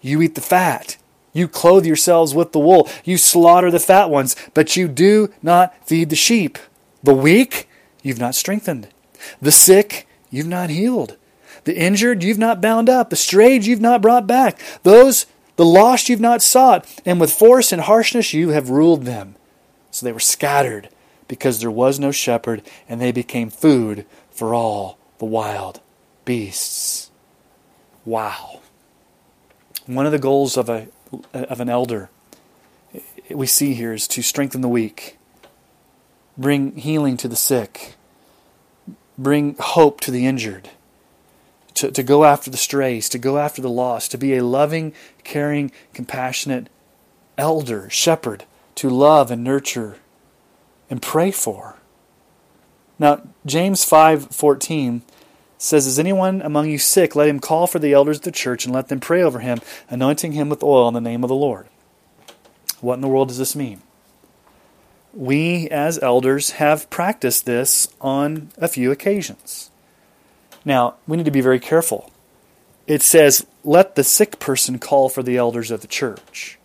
[0.00, 0.98] You eat the fat.
[1.36, 2.88] You clothe yourselves with the wool.
[3.04, 6.56] You slaughter the fat ones, but you do not feed the sheep.
[7.02, 7.68] The weak,
[8.02, 8.88] you've not strengthened.
[9.42, 11.18] The sick, you've not healed.
[11.64, 13.10] The injured, you've not bound up.
[13.10, 14.58] The strayed, you've not brought back.
[14.82, 19.36] Those the lost you've not sought, and with force and harshness you have ruled them.
[19.90, 20.88] So they were scattered
[21.28, 25.80] because there was no shepherd, and they became food for all the wild
[26.24, 27.10] beasts.
[28.06, 28.60] Wow.
[29.84, 30.88] One of the goals of, a,
[31.32, 32.10] of an elder
[33.30, 35.18] we see here is to strengthen the weak,
[36.36, 37.94] bring healing to the sick,
[39.18, 40.70] bring hope to the injured
[41.74, 44.94] to, to go after the strays, to go after the lost, to be a loving,
[45.24, 46.68] caring, compassionate
[47.36, 48.44] elder, shepherd,
[48.76, 49.96] to love and nurture
[50.88, 51.76] and pray for.
[52.98, 55.02] Now, James 5:14
[55.58, 57.16] says, "Is anyone among you sick?
[57.16, 59.60] Let him call for the elders of the church and let them pray over him,
[59.88, 61.66] anointing him with oil in the name of the Lord."
[62.80, 63.82] What in the world does this mean?
[65.14, 69.70] We as elders have practiced this on a few occasions.
[70.64, 72.10] Now, we need to be very careful.
[72.86, 76.58] It says, let the sick person call for the elders of the church.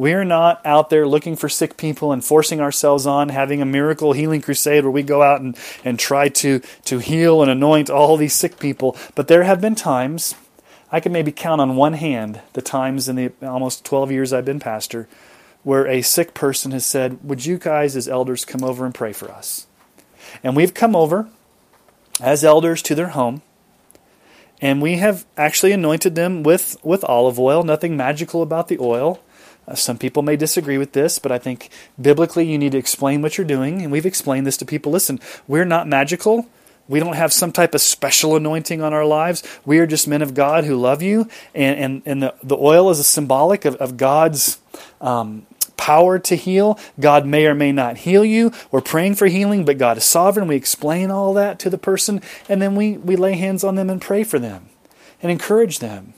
[0.00, 4.14] We're not out there looking for sick people and forcing ourselves on having a miracle
[4.14, 8.16] healing crusade where we go out and, and try to, to heal and anoint all
[8.16, 8.96] these sick people.
[9.14, 10.34] But there have been times,
[10.90, 14.46] I can maybe count on one hand the times in the almost 12 years I've
[14.46, 15.06] been pastor,
[15.64, 19.12] where a sick person has said, Would you guys, as elders, come over and pray
[19.12, 19.66] for us?
[20.42, 21.28] And we've come over
[22.22, 23.42] as elders to their home.
[24.62, 27.62] And we have actually anointed them with, with olive oil.
[27.62, 29.20] Nothing magical about the oil.
[29.70, 33.22] Uh, some people may disagree with this, but I think biblically you need to explain
[33.22, 33.82] what you're doing.
[33.82, 34.90] And we've explained this to people.
[34.92, 36.46] Listen, we're not magical.
[36.88, 39.44] We don't have some type of special anointing on our lives.
[39.64, 41.28] We are just men of God who love you.
[41.54, 44.58] And, and, and the, the oil is a symbolic of, of God's
[45.00, 45.46] um,
[45.76, 46.78] power to heal.
[46.98, 48.52] God may or may not heal you.
[48.72, 50.48] We're praying for healing, but God is sovereign.
[50.48, 53.88] We explain all that to the person, and then we, we lay hands on them
[53.88, 54.68] and pray for them
[55.22, 56.14] and encourage them.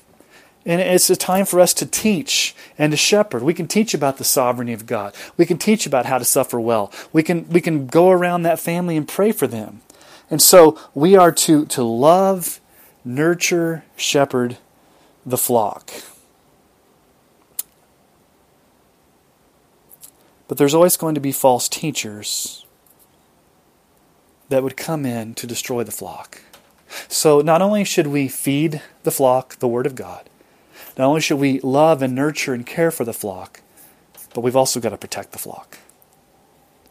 [0.65, 3.43] And it's a time for us to teach and to shepherd.
[3.43, 5.15] We can teach about the sovereignty of God.
[5.37, 6.93] We can teach about how to suffer well.
[7.13, 9.83] We can, we can go around that family and pray for them.
[10.31, 12.61] And so we are to, to love,
[13.05, 14.59] nurture, shepherd
[15.27, 15.91] the flock.
[20.49, 22.65] But there's always going to be false teachers.
[24.49, 26.43] that would come in to destroy the flock.
[27.09, 30.29] So not only should we feed the flock the Word of God,
[30.99, 33.61] not only should we love and nurture and care for the flock,
[34.35, 35.79] but we've also got to protect the flock.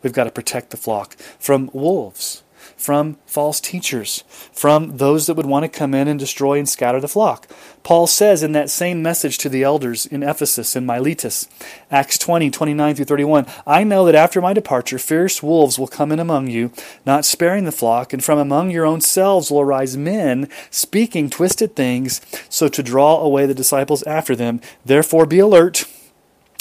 [0.04, 2.44] We've got to protect the flock from wolves,
[2.82, 7.00] from false teachers, from those that would want to come in and destroy and scatter
[7.00, 7.48] the flock.
[7.84, 11.48] Paul says in that same message to the elders in Ephesus in Miletus,
[11.92, 16.12] Acts 20, 29 through 31, I know that after my departure, fierce wolves will come
[16.12, 16.72] in among you,
[17.06, 21.76] not sparing the flock, and from among your own selves will arise men speaking twisted
[21.76, 22.20] things,
[22.50, 24.60] so to draw away the disciples after them.
[24.84, 25.86] Therefore be alert,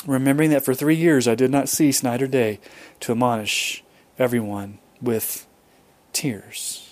[0.07, 2.61] remembering that for three years I did not cease night or day
[3.01, 3.83] to admonish
[4.19, 5.47] everyone with
[6.13, 6.91] tears.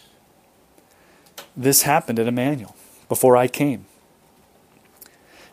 [1.57, 2.77] This happened at Emmanuel
[3.09, 3.87] before I came.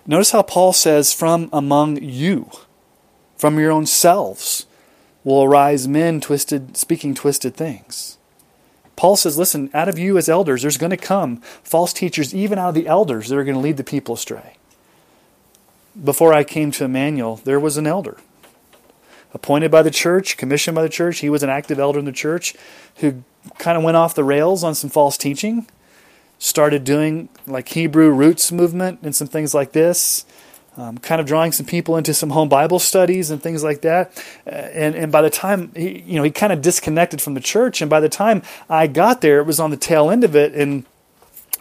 [0.05, 2.51] Notice how Paul says, From among you,
[3.37, 4.67] from your own selves,
[5.23, 8.17] will arise men twisted, speaking twisted things.
[8.95, 12.59] Paul says, Listen, out of you as elders, there's going to come false teachers, even
[12.59, 14.57] out of the elders, that are going to lead the people astray.
[16.01, 18.17] Before I came to Emmanuel, there was an elder
[19.35, 21.19] appointed by the church, commissioned by the church.
[21.19, 22.55] He was an active elder in the church
[22.95, 23.23] who
[23.59, 25.67] kind of went off the rails on some false teaching,
[26.39, 30.25] started doing like Hebrew roots movement and some things like this.
[30.77, 34.11] Um, kind of drawing some people into some home Bible studies and things like that.
[34.45, 37.39] Uh, and and by the time he, you know, he kind of disconnected from the
[37.39, 37.81] church.
[37.81, 40.53] And by the time I got there, it was on the tail end of it.
[40.53, 40.85] And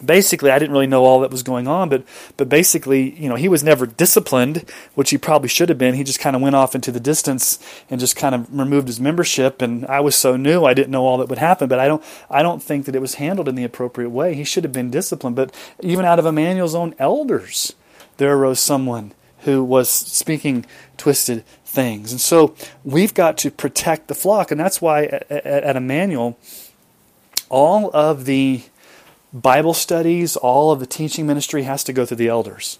[0.03, 2.05] basically I didn't really know all that was going on, but
[2.37, 5.95] but basically, you know, he was never disciplined, which he probably should have been.
[5.95, 7.59] He just kind of went off into the distance
[7.91, 9.63] and just kind of removed his membership.
[9.63, 11.69] And I was so new, I didn't know all that would happen.
[11.69, 14.35] But I don't I don't think that it was handled in the appropriate way.
[14.35, 15.37] He should have been disciplined.
[15.37, 17.75] But even out of Emmanuel's own elders,
[18.17, 20.65] there arose someone who was speaking
[20.97, 22.13] twisted things.
[22.13, 26.39] And so we've got to protect the flock, and that's why at, at, at Emmanuel,
[27.51, 28.63] all of the
[29.35, 32.79] Bible studies, all of the teaching ministry has to go through the elders.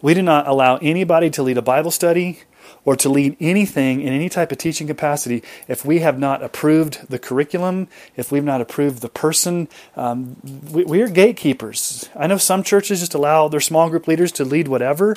[0.00, 2.40] We do not allow anybody to lead a Bible study
[2.86, 7.06] or to lead anything in any type of teaching capacity if we have not approved
[7.10, 7.86] the curriculum,
[8.16, 9.68] if we've not approved the person.
[9.94, 10.36] Um,
[10.70, 12.08] we, we are gatekeepers.
[12.16, 15.16] I know some churches just allow their small group leaders to lead whatever.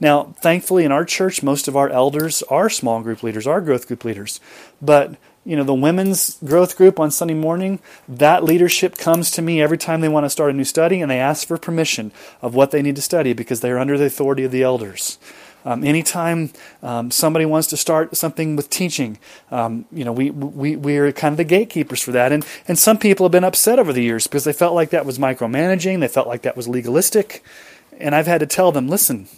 [0.00, 3.86] Now, thankfully, in our church, most of our elders are small group leaders, are growth
[3.86, 4.40] group leaders.
[4.80, 7.78] But you know the women's growth group on Sunday morning,
[8.08, 11.10] that leadership comes to me every time they want to start a new study and
[11.10, 14.06] they ask for permission of what they need to study because they are under the
[14.06, 15.18] authority of the elders.
[15.66, 16.50] Um, anytime
[16.82, 19.18] um, somebody wants to start something with teaching,
[19.50, 22.32] um, you know, we, we, we are kind of the gatekeepers for that.
[22.32, 25.06] And, and some people have been upset over the years because they felt like that
[25.06, 27.42] was micromanaging, they felt like that was legalistic.
[27.98, 29.28] And I've had to tell them, listen,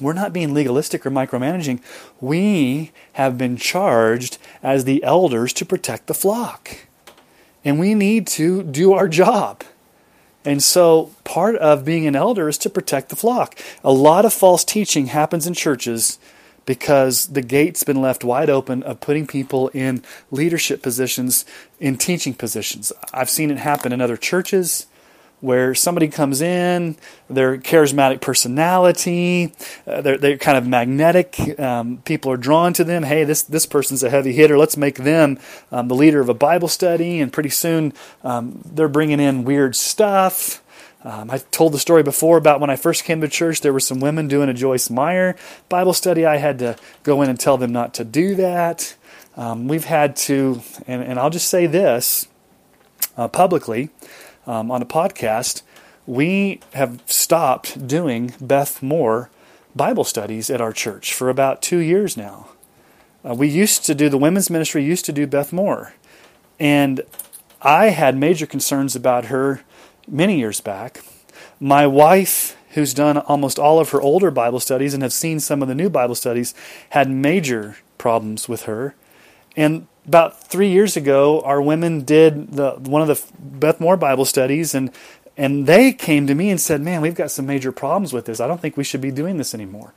[0.00, 1.80] we're not being legalistic or micromanaging.
[2.20, 6.86] We have been charged as the elders to protect the flock.
[7.64, 9.64] And we need to do our job.
[10.44, 13.58] And so part of being an elder is to protect the flock.
[13.82, 16.18] A lot of false teaching happens in churches
[16.64, 21.44] because the gate's been left wide open of putting people in leadership positions,
[21.80, 22.92] in teaching positions.
[23.12, 24.86] I've seen it happen in other churches
[25.46, 26.96] where somebody comes in,
[27.30, 29.52] their charismatic personality,
[29.86, 31.38] uh, they're, they're kind of magnetic.
[31.60, 33.04] Um, people are drawn to them.
[33.04, 34.58] Hey, this, this person's a heavy hitter.
[34.58, 35.38] Let's make them
[35.70, 37.20] um, the leader of a Bible study.
[37.20, 37.92] And pretty soon
[38.24, 40.64] um, they're bringing in weird stuff.
[41.04, 43.78] Um, I told the story before about when I first came to church, there were
[43.78, 45.36] some women doing a Joyce Meyer
[45.68, 46.26] Bible study.
[46.26, 48.96] I had to go in and tell them not to do that.
[49.36, 52.26] Um, we've had to, and, and I'll just say this
[53.16, 53.90] uh, publicly
[54.46, 55.62] um, on a podcast,
[56.06, 59.30] we have stopped doing Beth Moore
[59.74, 62.48] Bible studies at our church for about two years now.
[63.28, 65.94] Uh, we used to do, the women's ministry used to do Beth Moore.
[66.58, 67.02] And
[67.60, 69.62] I had major concerns about her
[70.08, 71.04] many years back.
[71.60, 75.60] My wife, who's done almost all of her older Bible studies and have seen some
[75.60, 76.54] of the new Bible studies,
[76.90, 78.94] had major problems with her.
[79.56, 84.24] And about three years ago, our women did the one of the Beth Moore Bible
[84.24, 84.90] studies, and
[85.36, 88.40] and they came to me and said, "Man, we've got some major problems with this.
[88.40, 89.92] I don't think we should be doing this anymore."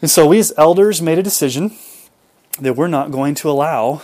[0.00, 1.72] And so we, as elders, made a decision
[2.60, 4.02] that we're not going to allow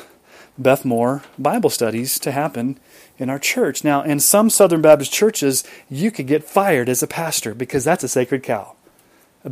[0.56, 2.78] Beth Moore Bible studies to happen
[3.18, 3.84] in our church.
[3.84, 8.04] Now, in some Southern Baptist churches, you could get fired as a pastor because that's
[8.04, 8.74] a sacred cow.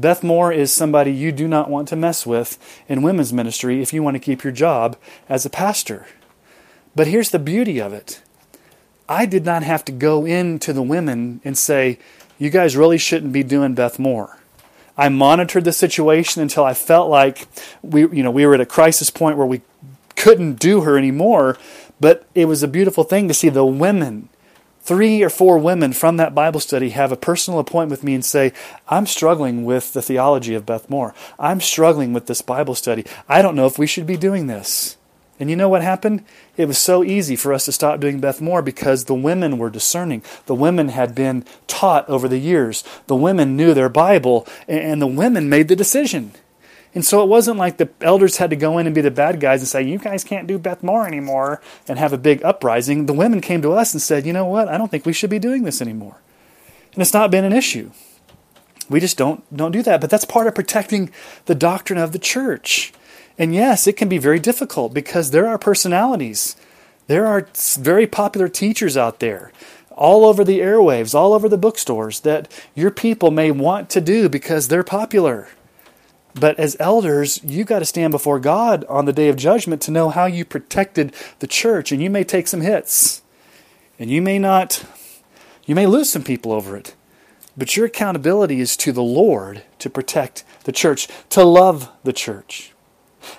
[0.01, 3.93] Beth Moore is somebody you do not want to mess with in women's ministry if
[3.93, 4.97] you want to keep your job
[5.29, 6.07] as a pastor.
[6.95, 8.23] But here's the beauty of it
[9.09, 11.99] I did not have to go into the women and say,
[12.39, 14.39] you guys really shouldn't be doing Beth Moore.
[14.97, 17.47] I monitored the situation until I felt like
[17.83, 19.61] we, you know, we were at a crisis point where we
[20.17, 21.59] couldn't do her anymore.
[22.01, 24.29] But it was a beautiful thing to see the women,
[24.87, 28.25] three or four women from that Bible study, have a personal appointment with me and
[28.25, 28.53] say,
[28.89, 31.13] I'm struggling with the theology of Beth Moore.
[31.41, 33.05] I'm struggling with this Bible study.
[33.29, 34.97] I don't know if we should be doing this.
[35.41, 36.25] And you know what happened?
[36.57, 39.71] It was so easy for us to stop doing Beth Moore because the women were
[39.71, 40.23] discerning.
[40.47, 42.85] The women had been taught over the years.
[43.09, 46.33] The women knew their Bible, and the women made the decision.
[46.97, 49.39] And so it wasn't like the elders had to go in and be the bad
[49.39, 53.05] guys and say, You guys can't do Beth Moore anymore and have a big uprising.
[53.05, 54.69] The women came to us and said, You know what?
[54.69, 56.23] I don't think we should be doing this anymore.
[56.95, 57.91] And it's not been an issue.
[58.89, 60.01] We just don't, don't do that.
[60.01, 61.11] But that's part of protecting
[61.45, 62.95] the doctrine of the church.
[63.37, 66.57] And yes, it can be very difficult because there are personalities.
[67.09, 67.47] There are
[67.79, 69.53] very popular teachers out there
[69.91, 74.31] all over the airwaves, all over the bookstores that your people may want to do
[74.31, 75.49] because they're popular.
[76.39, 79.91] But as elders, you got to stand before God on the day of judgment to
[79.91, 81.93] know how you protected the church.
[81.93, 83.23] And you may take some hits.
[83.99, 84.85] And you may not,
[85.65, 86.95] you may lose some people over it.
[87.57, 92.73] But your accountability is to the Lord to protect the church, to love the church.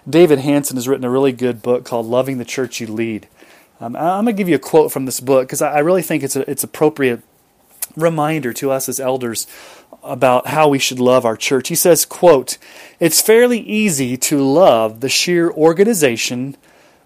[0.10, 3.28] David Hansen has written a really good book called Loving the Church You Lead.
[3.80, 6.24] Um, I'm going to give you a quote from this book because I really think
[6.24, 7.22] it's a, it's appropriate
[7.96, 9.48] reminder to us as elders
[10.08, 11.68] about how we should love our church.
[11.68, 12.58] He says, quote,
[13.00, 16.56] It's fairly easy to love the sheer organization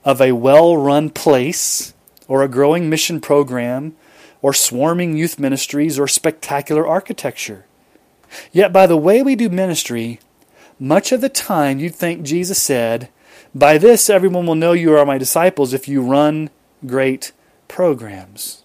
[0.04, 1.94] of a well-run place
[2.28, 3.96] or a growing mission program
[4.42, 7.66] or swarming youth ministries or spectacular architecture.
[8.52, 10.20] Yet by the way we do ministry,
[10.80, 13.10] much of the time you'd think Jesus said,
[13.54, 16.50] By this everyone will know you are my disciples if you run
[16.86, 17.32] great
[17.68, 18.64] programs.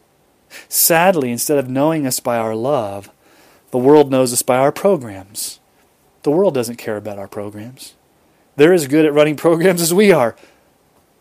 [0.69, 3.11] Sadly, instead of knowing us by our love,
[3.71, 5.61] the world knows us by our programs.
[6.23, 7.95] The world doesn't care about our programs.
[8.57, 10.37] They're as good at running programs as we are.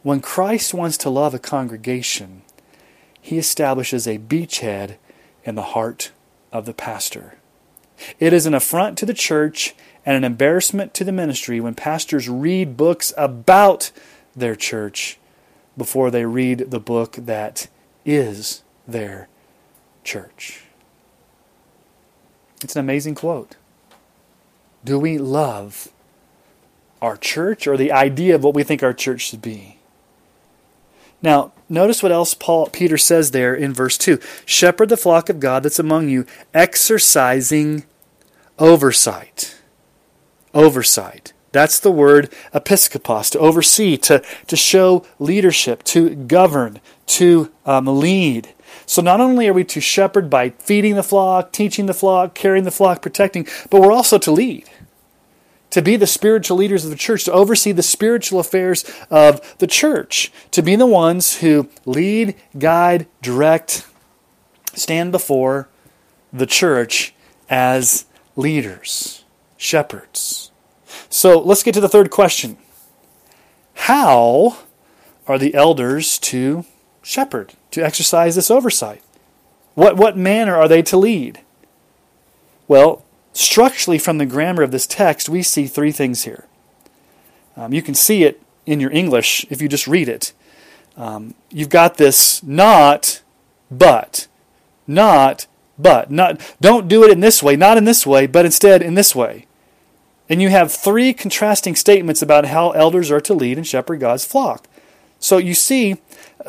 [0.04, 2.44] When Christ wants to love a congregation,
[3.20, 4.98] he establishes a beachhead
[5.44, 6.12] in the heart
[6.52, 7.38] of the pastor.
[8.20, 9.74] It is an affront to the church
[10.06, 13.92] and an embarrassment to the ministry when pastors read books about
[14.36, 15.18] their church
[15.78, 17.68] before they read the book that
[18.06, 19.28] is their
[20.04, 20.65] church.
[22.66, 23.58] It's an amazing quote.
[24.84, 25.90] Do we love
[27.00, 29.78] our church or the idea of what we think our church should be?
[31.22, 34.18] Now, notice what else Paul Peter says there in verse 2.
[34.48, 37.84] Shepherd the flock of God that's among you, exercising
[38.58, 39.60] oversight.
[40.56, 41.34] Oversight.
[41.52, 48.55] That's the word episkopos, to oversee, to, to show leadership, to govern, to um, lead.
[48.86, 52.64] So not only are we to shepherd by feeding the flock, teaching the flock, carrying
[52.64, 54.70] the flock, protecting, but we're also to lead.
[55.72, 59.68] To be the spiritual leaders of the church, to oversee the spiritual affairs of the
[59.68, 63.86] church, to be the ones who lead, guide, direct,
[64.74, 65.68] stand before
[66.32, 67.14] the church
[67.50, 68.06] as
[68.36, 69.24] leaders,
[69.58, 70.52] shepherds.
[71.10, 72.58] So let's get to the third question.
[73.74, 74.58] How
[75.28, 76.66] are the elders to
[77.02, 79.04] shepherd, to exercise this oversight?
[79.74, 81.42] What, what manner are they to lead?
[82.70, 83.04] Well,
[83.34, 86.46] structurally, from the grammar of this text, we see three things here.
[87.58, 90.32] Um, you can see it in your English if you just read it.
[90.96, 93.22] Um, you've got this not,
[93.70, 94.28] but.
[94.88, 95.46] Not,
[95.78, 96.10] but.
[96.10, 99.14] Not, don't do it in this way, not in this way, but instead in this
[99.14, 99.48] way.
[100.30, 104.24] And you have three contrasting statements about how elders are to lead and shepherd God's
[104.24, 104.70] flock.
[105.20, 105.98] So you see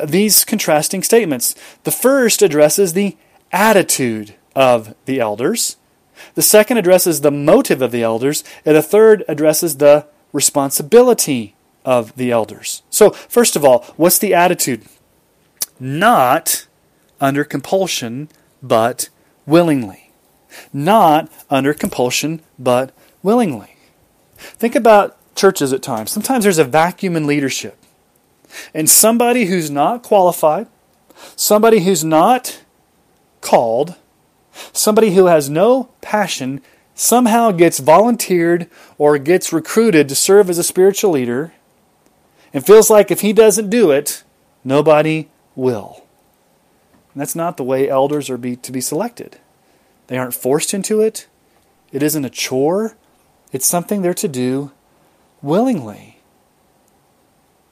[0.05, 1.55] these contrasting statements.
[1.85, 3.17] The first addresses the
[3.53, 5.77] attitude of the elders,
[6.35, 12.15] the second addresses the motive of the elders, and the third addresses the responsibility of
[12.17, 12.83] the elders.
[12.91, 14.85] So, first of all, what's the attitude?
[15.79, 16.67] Not
[17.21, 18.29] under compulsion,
[18.63, 19.09] but
[19.47, 20.11] willingly.
[20.73, 22.93] Not under compulsion, but
[23.23, 23.77] willingly.
[24.37, 26.11] Think about churches at times.
[26.11, 27.79] Sometimes there's a vacuum in leadership.
[28.75, 30.67] And somebody who's not qualified,
[31.35, 32.63] somebody who's not
[33.41, 33.97] called,
[34.73, 36.61] somebody who has no passion
[36.95, 38.69] somehow gets volunteered
[38.99, 41.53] or gets recruited to serve as a spiritual leader
[42.53, 44.25] and feels like if he doesn't do it,
[44.65, 46.05] nobody will.
[47.13, 49.39] And that's not the way elders are be, to be selected.
[50.07, 51.27] They aren't forced into it.
[51.93, 52.97] It isn't a chore.
[53.53, 54.73] It's something they're to do
[55.43, 56.16] willingly.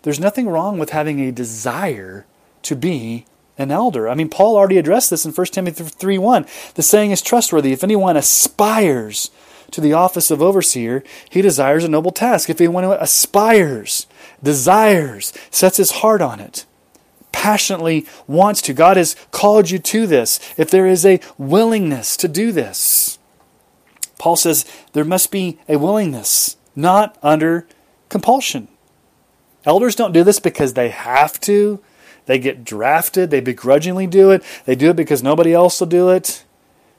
[0.04, 2.26] There's nothing wrong with having a desire
[2.62, 3.24] to be
[3.56, 4.06] an elder.
[4.06, 6.46] I mean, Paul already addressed this in 1 Timothy 3 1.
[6.74, 7.72] The saying is trustworthy.
[7.72, 9.30] If anyone aspires
[9.70, 12.50] to the office of overseer, he desires a noble task.
[12.50, 14.06] If anyone aspires,
[14.42, 16.66] desires, sets his heart on it,
[17.32, 18.74] passionately wants to.
[18.74, 20.38] God has called you to this.
[20.58, 23.18] If there is a willingness to do this,
[24.18, 27.66] Paul says there must be a willingness, not under
[28.10, 28.68] compulsion.
[29.66, 31.80] Elders don't do this because they have to.
[32.26, 33.30] They get drafted.
[33.30, 34.42] They begrudgingly do it.
[34.64, 36.44] They do it because nobody else will do it.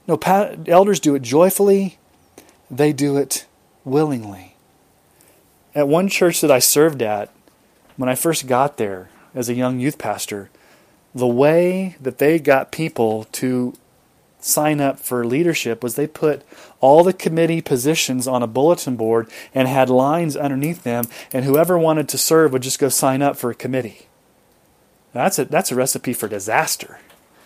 [0.08, 0.20] No,
[0.68, 1.98] elders do it joyfully.
[2.70, 3.46] They do it
[3.84, 4.56] willingly.
[5.74, 7.32] At one church that I served at,
[7.98, 10.50] when I first got there as a young youth pastor,
[11.14, 13.74] the way that they got people to
[14.46, 16.44] sign up for leadership was they put
[16.80, 21.78] all the committee positions on a bulletin board and had lines underneath them, and whoever
[21.78, 24.08] wanted to serve would just go sign up for a committee.
[25.14, 27.00] That's a, that's a recipe for disaster.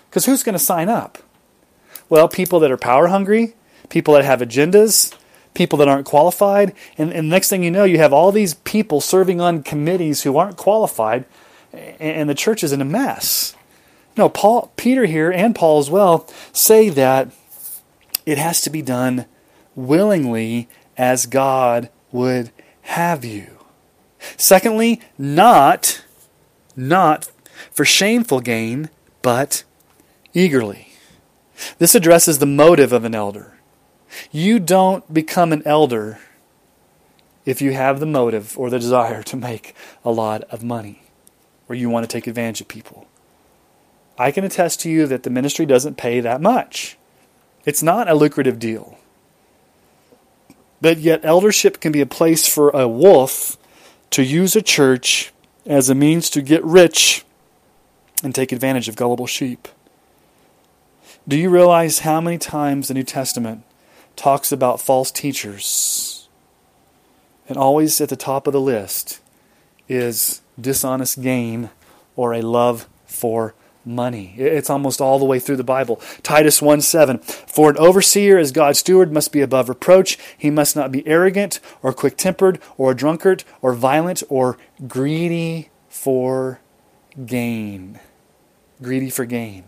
[0.09, 1.19] Because who's going to sign up?
[2.09, 3.53] Well, people that are power hungry,
[3.89, 5.15] people that have agendas,
[5.53, 6.73] people that aren't qualified.
[6.97, 10.37] And, and next thing you know, you have all these people serving on committees who
[10.37, 11.25] aren't qualified,
[11.71, 13.55] and the church is in a mess.
[14.19, 17.29] No, Paul, Peter here and Paul as well say that
[18.25, 19.25] it has to be done
[19.75, 20.67] willingly
[20.97, 22.51] as God would
[22.81, 23.47] have you.
[24.35, 26.03] Secondly, not
[26.75, 27.31] not
[27.71, 28.89] for shameful gain,
[29.21, 29.63] but
[30.33, 30.89] eagerly.
[31.77, 33.57] This addresses the motive of an elder.
[34.33, 36.19] You don't become an elder
[37.45, 41.03] if you have the motive or the desire to make a lot of money
[41.69, 43.07] or you want to take advantage of people.
[44.19, 46.97] I can attest to you that the ministry doesn't pay that much.
[47.63, 48.97] It's not a lucrative deal.
[50.81, 53.57] But yet, eldership can be a place for a wolf
[54.11, 55.31] to use a church
[55.65, 57.23] as a means to get rich
[58.21, 59.69] and take advantage of gullible sheep.
[61.25, 63.63] Do you realize how many times the New Testament
[64.17, 66.27] talks about false teachers?
[67.47, 69.21] And always at the top of the list
[69.87, 71.69] is dishonest gain
[72.17, 73.53] or a love for
[73.89, 74.35] money.
[74.37, 75.97] It's almost all the way through the Bible.
[76.23, 77.17] Titus 1 7.
[77.17, 80.17] For an overseer as God's steward must be above reproach.
[80.37, 85.69] He must not be arrogant or quick tempered or a drunkard or violent or greedy
[85.89, 86.61] for
[87.25, 87.99] gain.
[88.81, 89.65] Greedy for gain.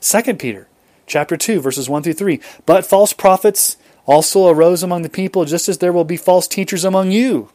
[0.00, 0.68] 2 Peter
[1.06, 2.40] chapter 2 verses 1 through 3.
[2.64, 6.84] But false prophets also arose among the people just as there will be false teachers
[6.84, 7.50] among you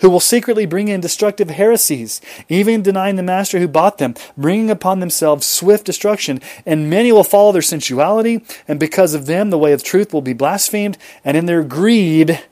[0.00, 4.70] who will secretly bring in destructive heresies, even denying the master who bought them, bringing
[4.70, 6.40] upon themselves swift destruction.
[6.66, 10.22] And many will follow their sensuality, and because of them the way of truth will
[10.22, 12.42] be blasphemed, and in their greed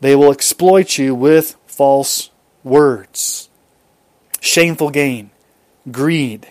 [0.00, 2.30] they will exploit you with false
[2.62, 3.48] words.
[4.40, 5.30] Shameful gain,
[5.90, 6.48] greed.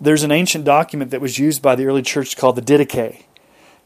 [0.00, 3.24] There's an ancient document that was used by the early church called the Didache.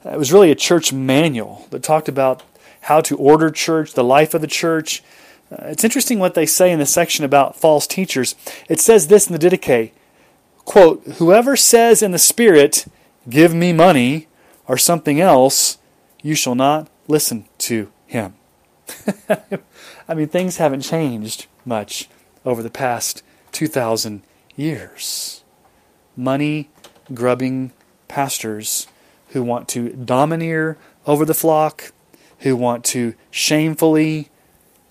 [0.04, 2.42] It was really a church manual that talked about
[2.82, 5.02] how to order church, the life of the church,
[5.51, 8.34] uh, it's interesting what they say in the section about false teachers.
[8.68, 9.92] It says this in the Didache,
[10.64, 12.86] quote, Whoever says in the Spirit,
[13.28, 14.28] give me money,
[14.70, 15.78] or something else,
[16.22, 18.34] you shall not listen to him.
[20.09, 22.09] I mean, things haven't changed much
[22.44, 24.22] over the past 2,000
[24.55, 25.42] years.
[26.16, 26.70] Money
[27.12, 27.72] grubbing
[28.07, 28.86] pastors
[29.30, 31.92] who want to domineer over the flock,
[32.40, 34.30] who want to shamefully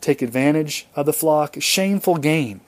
[0.01, 2.61] take advantage of the flock, shameful gain.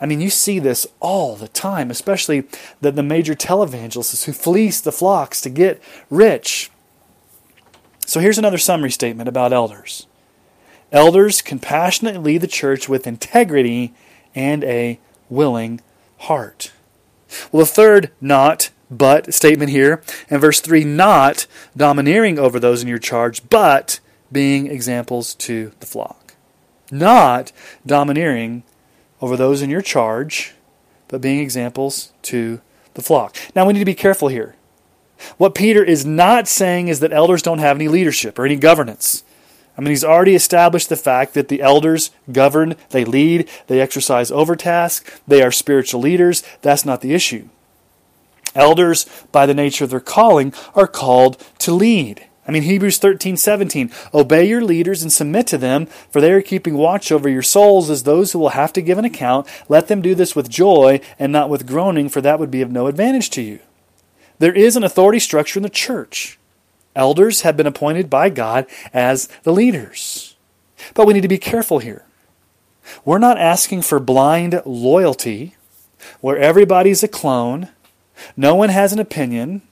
[0.00, 2.44] I mean, you see this all the time, especially
[2.80, 6.70] the, the major televangelists who fleece the flocks to get rich.
[8.04, 10.06] So here's another summary statement about elders
[10.92, 13.92] Elders compassionately lead the church with integrity
[14.34, 15.80] and a willing
[16.18, 16.72] heart.
[17.50, 21.46] Well, the third not but statement here in verse 3 not
[21.76, 23.98] domineering over those in your charge, but
[24.30, 26.25] being examples to the flock
[26.90, 27.52] not
[27.84, 28.62] domineering
[29.20, 30.54] over those in your charge,
[31.08, 32.60] but being examples to
[32.94, 33.36] the flock.
[33.54, 34.56] Now we need to be careful here.
[35.38, 39.22] What Peter is not saying is that elders don't have any leadership or any governance.
[39.76, 44.30] I mean, he's already established the fact that the elders govern, they lead, they exercise
[44.30, 46.42] overtask, they are spiritual leaders.
[46.62, 47.48] That's not the issue.
[48.54, 52.26] Elders, by the nature of their calling, are called to lead.
[52.46, 53.90] I mean, Hebrews 13, 17.
[54.14, 57.90] Obey your leaders and submit to them, for they are keeping watch over your souls
[57.90, 59.48] as those who will have to give an account.
[59.68, 62.70] Let them do this with joy and not with groaning, for that would be of
[62.70, 63.58] no advantage to you.
[64.38, 66.38] There is an authority structure in the church.
[66.94, 70.36] Elders have been appointed by God as the leaders.
[70.94, 72.04] But we need to be careful here.
[73.04, 75.56] We're not asking for blind loyalty
[76.20, 77.68] where everybody's a clone,
[78.36, 79.62] no one has an opinion,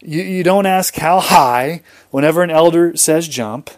[0.00, 3.70] you, you don't ask how high whenever an elder says jump.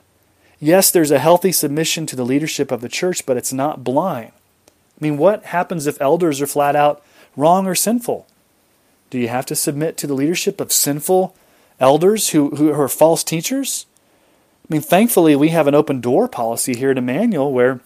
[0.60, 4.32] Yes, there's a healthy submission to the leadership of the church, but it's not blind.
[5.00, 7.02] I mean, what happens if elders are flat out
[7.36, 8.26] wrong or sinful?
[9.10, 11.34] Do you have to submit to the leadership of sinful
[11.78, 13.86] elders who, who are false teachers?
[14.68, 17.80] I mean, thankfully, we have an open door policy here at Emmanuel where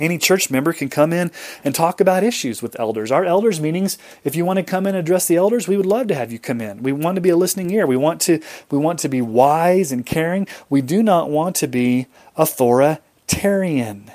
[0.00, 1.30] any church member can come in
[1.62, 3.12] and talk about issues with elders.
[3.12, 5.86] Our elders meetings, if you want to come in and address the elders, we would
[5.86, 6.82] love to have you come in.
[6.82, 7.86] We want to be a listening ear.
[7.86, 8.40] We want to
[8.70, 10.48] we want to be wise and caring.
[10.68, 14.10] We do not want to be authoritarian.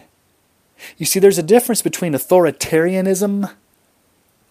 [0.97, 3.51] You see there's a difference between authoritarianism,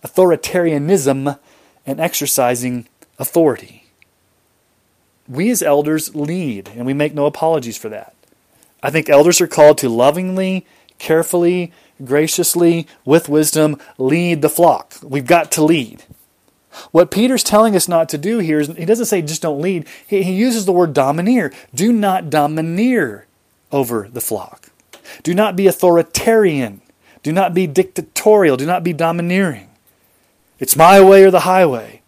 [0.02, 1.38] authoritarianism
[1.86, 2.86] and exercising
[3.18, 3.84] authority.
[5.26, 8.14] We as elders lead, and we make no apologies for that.
[8.82, 10.66] I think elders are called to lovingly
[10.98, 11.72] carefully,
[12.04, 14.94] graciously, with wisdom, lead the flock.
[15.02, 16.04] We've got to lead.
[16.90, 19.86] What Peter's telling us not to do here is he doesn't say just don't lead.
[20.06, 21.52] He, he uses the word domineer.
[21.74, 23.26] Do not domineer
[23.72, 24.70] over the flock.
[25.22, 26.80] Do not be authoritarian.
[27.22, 28.56] Do not be dictatorial.
[28.56, 29.68] Do not be domineering.
[30.58, 32.02] It's my way or the highway.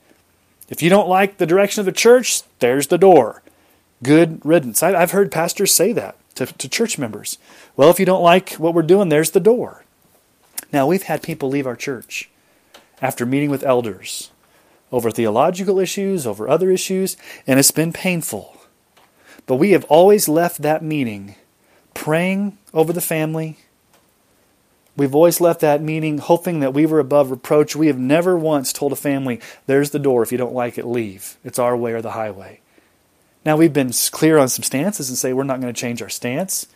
[0.69, 3.43] If you don't like the direction of the church, there's the door.
[4.03, 4.83] Good riddance.
[4.83, 7.39] I, have heard pastors say that to, to church members.
[7.77, 9.85] Well, if you don't like what we're doing, there's the door.
[10.73, 12.31] Now, we've had people leave our church
[13.03, 14.31] after meeting with elders
[14.93, 17.17] over theological issues, over other issues,
[17.47, 18.57] and it's been painful.
[19.47, 21.37] But we have always left that meeting
[21.95, 23.59] praying over the family.
[24.97, 27.75] We've always left that meeting hoping that we were above reproach.
[27.75, 30.23] We have never once told a family, there's the door.
[30.23, 31.37] If you don't like it, leave.
[31.45, 32.61] It's our way or the highway.
[33.45, 36.09] Now, we've been clear on some stances and say we're not going to change our
[36.09, 36.67] stance.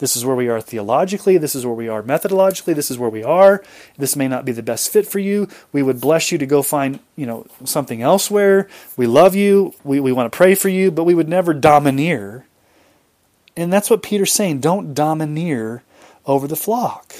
[0.00, 1.36] This is where we are theologically.
[1.36, 2.74] This is where we are methodologically.
[2.74, 3.62] This is where we are.
[3.98, 5.46] This may not be the best fit for you.
[5.72, 8.66] We would bless you to go find, you know, something elsewhere.
[8.96, 9.74] We love you.
[9.84, 12.46] We, we want to pray for you, but we would never domineer.
[13.58, 14.60] And that's what Peter's saying.
[14.60, 15.82] Don't domineer
[16.24, 17.16] over the flock.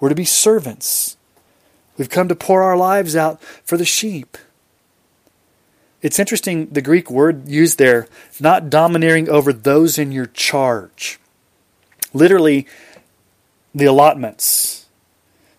[0.00, 1.18] We're to be servants.
[1.98, 4.38] We've come to pour our lives out for the sheep.
[6.00, 8.08] It's interesting the Greek word used there,
[8.40, 11.18] not domineering over those in your charge.
[12.14, 12.66] Literally,
[13.74, 14.86] the allotments.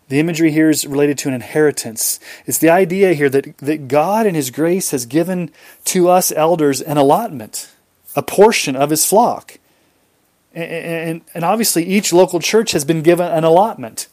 [0.08, 2.20] The imagery here is related to an inheritance.
[2.46, 5.52] It's the idea here that, that God in His grace has given
[5.86, 7.72] to us elders an allotment,
[8.16, 9.60] a portion of His flock.
[10.54, 14.08] And, and, and obviously, each local church has been given an allotment.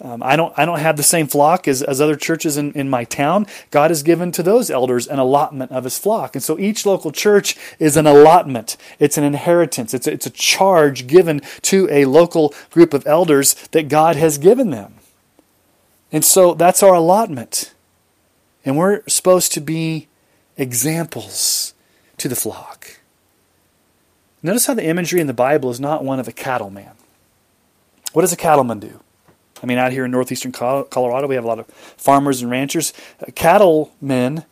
[0.00, 2.90] Um, I don't I don't have the same flock as, as other churches in, in
[2.90, 3.46] my town.
[3.70, 6.34] God has given to those elders an allotment of his flock.
[6.34, 8.76] And so each local church is an allotment.
[8.98, 9.94] It's an inheritance.
[9.94, 14.36] It's a, it's a charge given to a local group of elders that God has
[14.36, 14.94] given them.
[16.10, 17.72] And so that's our allotment.
[18.64, 20.08] And we're supposed to be
[20.56, 21.72] examples
[22.18, 22.98] to the flock.
[24.42, 26.92] Notice how the imagery in the Bible is not one of a cattleman.
[28.12, 29.00] What does a cattleman do?
[29.62, 32.92] I mean, out here in northeastern Colorado, we have a lot of farmers and ranchers.
[33.20, 34.44] Uh, cattlemen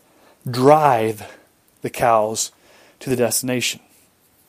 [0.48, 1.24] drive
[1.82, 2.53] the cows
[3.00, 3.80] to the destination.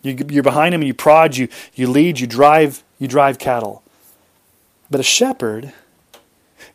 [0.04, 3.84] You, are behind them and you prod, you, you lead, you drive, you drive cattle.
[4.91, 5.74] But a shepherd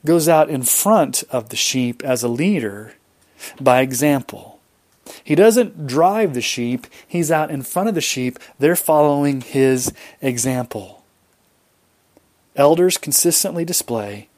[0.04, 2.94] goes out in front of the sheep as a leader
[3.60, 4.60] by example.
[5.22, 8.38] He doesn't drive the sheep, he's out in front of the sheep.
[8.58, 10.97] They're following his example.
[12.58, 14.28] Elders consistently display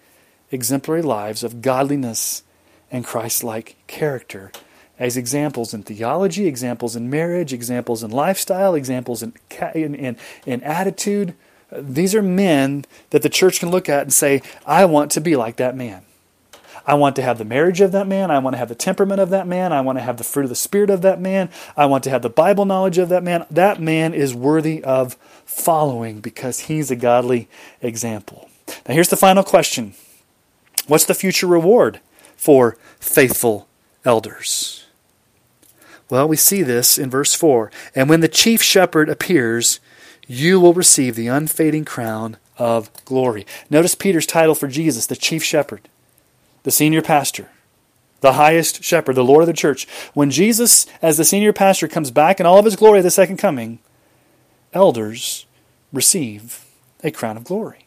[0.53, 2.43] exemplary lives of godliness
[2.91, 4.53] and Christ like character
[4.99, 9.33] as examples in theology, examples in marriage, examples in lifestyle, examples in,
[9.75, 11.35] in, in, in attitude.
[11.73, 15.35] These are men that the church can look at and say, I want to be
[15.37, 16.03] like that man.
[16.87, 18.31] I want to have the marriage of that man.
[18.31, 19.73] I want to have the temperament of that man.
[19.73, 21.49] I want to have the fruit of the Spirit of that man.
[21.77, 23.47] I want to have the Bible knowledge of that man.
[23.51, 25.17] That man is worthy of
[25.51, 27.49] following because he's a godly
[27.83, 28.49] example.
[28.87, 29.95] Now, here's the final question
[30.87, 32.01] What's the future reward
[32.37, 33.69] for faithful
[34.05, 34.87] elders?
[36.09, 37.71] Well, we see this in verse 4.
[37.95, 39.79] And when the chief shepherd appears,
[40.27, 43.47] you will receive the unfading crown of glory.
[43.69, 45.89] Notice Peter's title for Jesus, the chief shepherd
[46.63, 47.49] the senior pastor,
[48.21, 49.89] the highest shepherd, the Lord of the church.
[50.13, 53.11] When Jesus, as the senior pastor, comes back in all of his glory at the
[53.11, 53.79] second coming,
[54.73, 55.47] elders
[55.93, 56.65] receive
[57.03, 57.87] a crown of glory.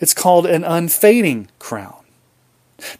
[0.00, 1.94] It's called an unfading crown.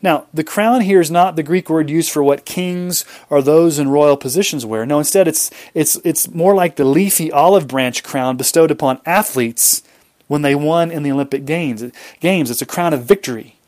[0.03, 3.79] Now, the crown here is not the Greek word used for what kings or those
[3.79, 4.85] in royal positions wear.
[4.85, 9.83] No, instead it's it's it's more like the leafy olive branch crown bestowed upon athletes
[10.27, 11.85] when they won in the Olympic games.
[12.19, 13.59] Games, it's a crown of victory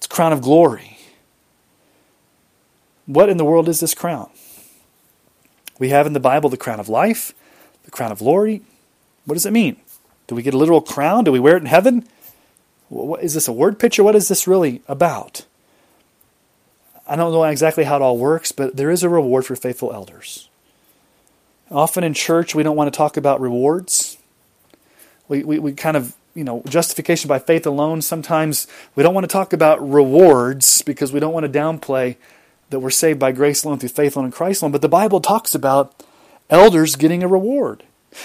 [0.00, 0.96] it's a crown of glory.
[3.04, 4.30] What in the world is this crown?
[5.78, 7.34] We have in the Bible the crown of life,
[7.90, 8.62] the crown of glory.
[9.24, 9.76] What does it mean?
[10.26, 11.24] Do we get a literal crown?
[11.24, 12.06] Do we wear it in heaven?
[12.88, 14.04] What, is this a word picture?
[14.04, 15.44] What is this really about?
[17.06, 19.92] I don't know exactly how it all works, but there is a reward for faithful
[19.92, 20.48] elders.
[21.70, 24.16] Often in church, we don't want to talk about rewards.
[25.28, 28.02] We, we, we kind of, you know, justification by faith alone.
[28.02, 32.16] Sometimes we don't want to talk about rewards because we don't want to downplay
[32.70, 34.72] that we're saved by grace alone through faith alone in Christ alone.
[34.72, 36.04] But the Bible talks about
[36.50, 37.84] elders getting a reward.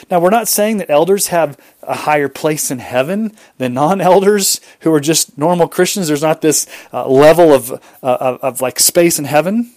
[0.10, 4.60] Now, we're not saying that elders have a higher place in heaven than non elders
[4.82, 6.08] who are just normal Christians.
[6.08, 9.72] There's not this uh, level of, uh, of, of like space in heaven.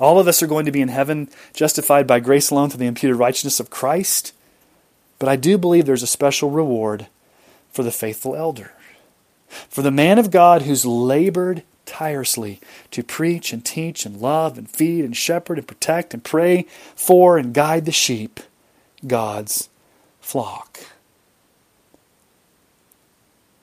[0.00, 2.86] All of us are going to be in heaven justified by grace alone through the
[2.86, 4.32] imputed righteousness of Christ.
[5.20, 7.06] But I do believe there's a special reward
[7.70, 8.72] for the faithful elder.
[9.68, 12.60] For the man of God who's labored tirelessly
[12.90, 17.38] to preach and teach and love and feed and shepherd and protect and pray for
[17.38, 18.40] and guide the sheep,
[19.06, 19.68] God's
[20.20, 20.80] flock.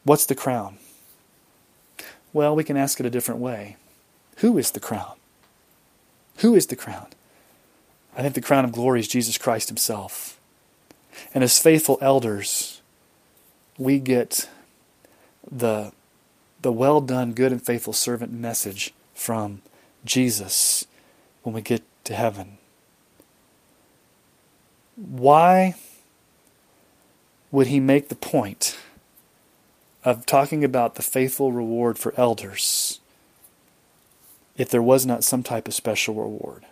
[0.03, 0.77] What's the crown?
[2.33, 3.77] Well, we can ask it a different way.
[4.37, 5.13] Who is the crown?
[6.37, 7.07] Who is the crown?
[8.15, 10.39] I think the crown of glory is Jesus Christ Himself.
[11.33, 12.81] And as faithful elders,
[13.77, 14.49] we get
[15.49, 15.91] the,
[16.61, 19.61] the well done, good, and faithful servant message from
[20.05, 20.85] Jesus
[21.43, 22.57] when we get to heaven.
[24.95, 25.75] Why
[27.51, 28.77] would He make the point
[30.03, 33.01] of talking about the faithful reward for elders?
[34.61, 36.65] if there was not some type of special reward.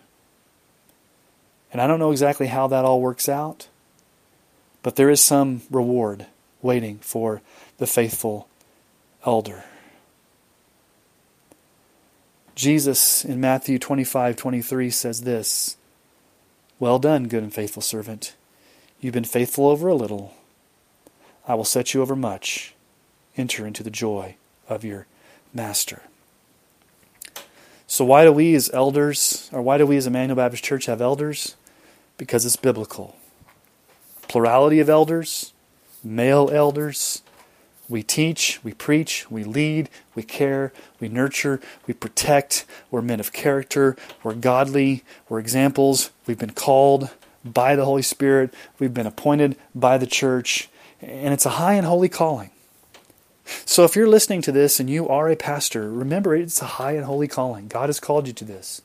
[1.72, 3.66] And I don't know exactly how that all works out,
[4.82, 6.26] but there is some reward
[6.62, 7.42] waiting for
[7.78, 8.48] the faithful
[9.24, 9.64] elder.
[12.60, 15.78] Jesus in Matthew 25 23 says this
[16.78, 18.34] Well done, good and faithful servant.
[19.00, 20.34] You've been faithful over a little.
[21.48, 22.74] I will set you over much.
[23.34, 24.36] Enter into the joy
[24.68, 25.06] of your
[25.54, 26.02] master.
[27.86, 31.00] So, why do we as elders, or why do we as Emmanuel Baptist Church have
[31.00, 31.56] elders?
[32.18, 33.16] Because it's biblical.
[34.28, 35.54] Plurality of elders,
[36.04, 37.22] male elders.
[37.90, 42.64] We teach, we preach, we lead, we care, we nurture, we protect.
[42.90, 46.10] We're men of character, we're godly, we're examples.
[46.26, 47.10] We've been called
[47.44, 50.68] by the Holy Spirit, we've been appointed by the church,
[51.00, 52.50] and it's a high and holy calling.
[53.64, 56.92] So if you're listening to this and you are a pastor, remember it's a high
[56.92, 57.66] and holy calling.
[57.66, 58.82] God has called you to this.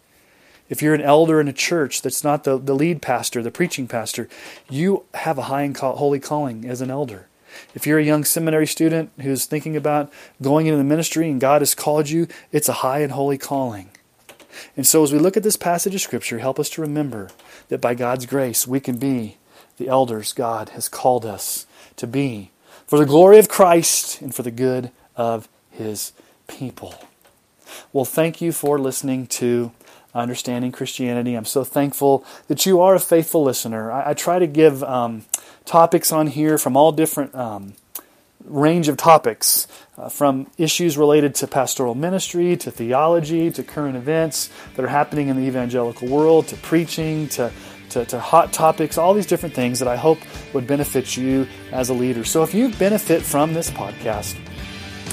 [0.68, 3.88] If you're an elder in a church that's not the, the lead pastor, the preaching
[3.88, 4.28] pastor,
[4.68, 7.28] you have a high and holy calling as an elder.
[7.74, 11.62] If you're a young seminary student who's thinking about going into the ministry and God
[11.62, 13.90] has called you, it's a high and holy calling.
[14.78, 17.30] And so as we look at this passage of Scripture, help us to remember
[17.70, 19.38] that by God's grace we can be
[19.78, 21.66] the elders God has called us
[21.98, 22.52] to be
[22.88, 26.14] for the glory of Christ and for the good of his
[26.48, 26.96] people.
[27.92, 29.72] Well, thank you for listening to
[30.16, 31.36] Understanding Christianity.
[31.36, 33.92] I'm so thankful that you are a faithful listener.
[33.92, 35.26] I, I try to give um,
[35.66, 37.74] topics on here from all different um,
[38.46, 44.50] range of topics, uh, from issues related to pastoral ministry, to theology, to current events
[44.76, 47.52] that are happening in the evangelical world, to preaching, to
[47.90, 50.20] to, to hot topics, all these different things that I hope
[50.54, 52.24] would benefit you as a leader.
[52.24, 54.36] So if you benefit from this podcast,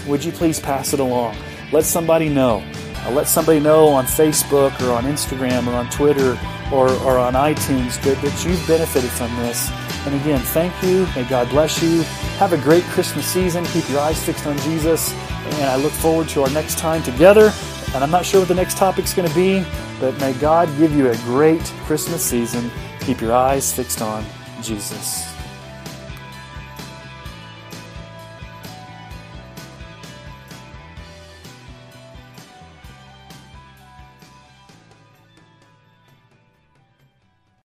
[0.06, 1.36] would you please pass it along?
[1.70, 2.64] Let somebody know.
[3.04, 6.38] Uh, let somebody know on Facebook or on Instagram or on Twitter
[6.72, 9.70] or, or on iTunes that, that you've benefited from this.
[10.06, 11.06] And again, thank you.
[11.14, 12.02] May God bless you.
[12.38, 13.64] Have a great Christmas season.
[13.66, 15.12] Keep your eyes fixed on Jesus.
[15.44, 17.52] And I look forward to our next time together.
[17.94, 19.64] And I'm not sure what the next topic's going to be,
[20.00, 22.70] but may God give you a great Christmas season.
[23.00, 24.24] Keep your eyes fixed on
[24.62, 25.31] Jesus.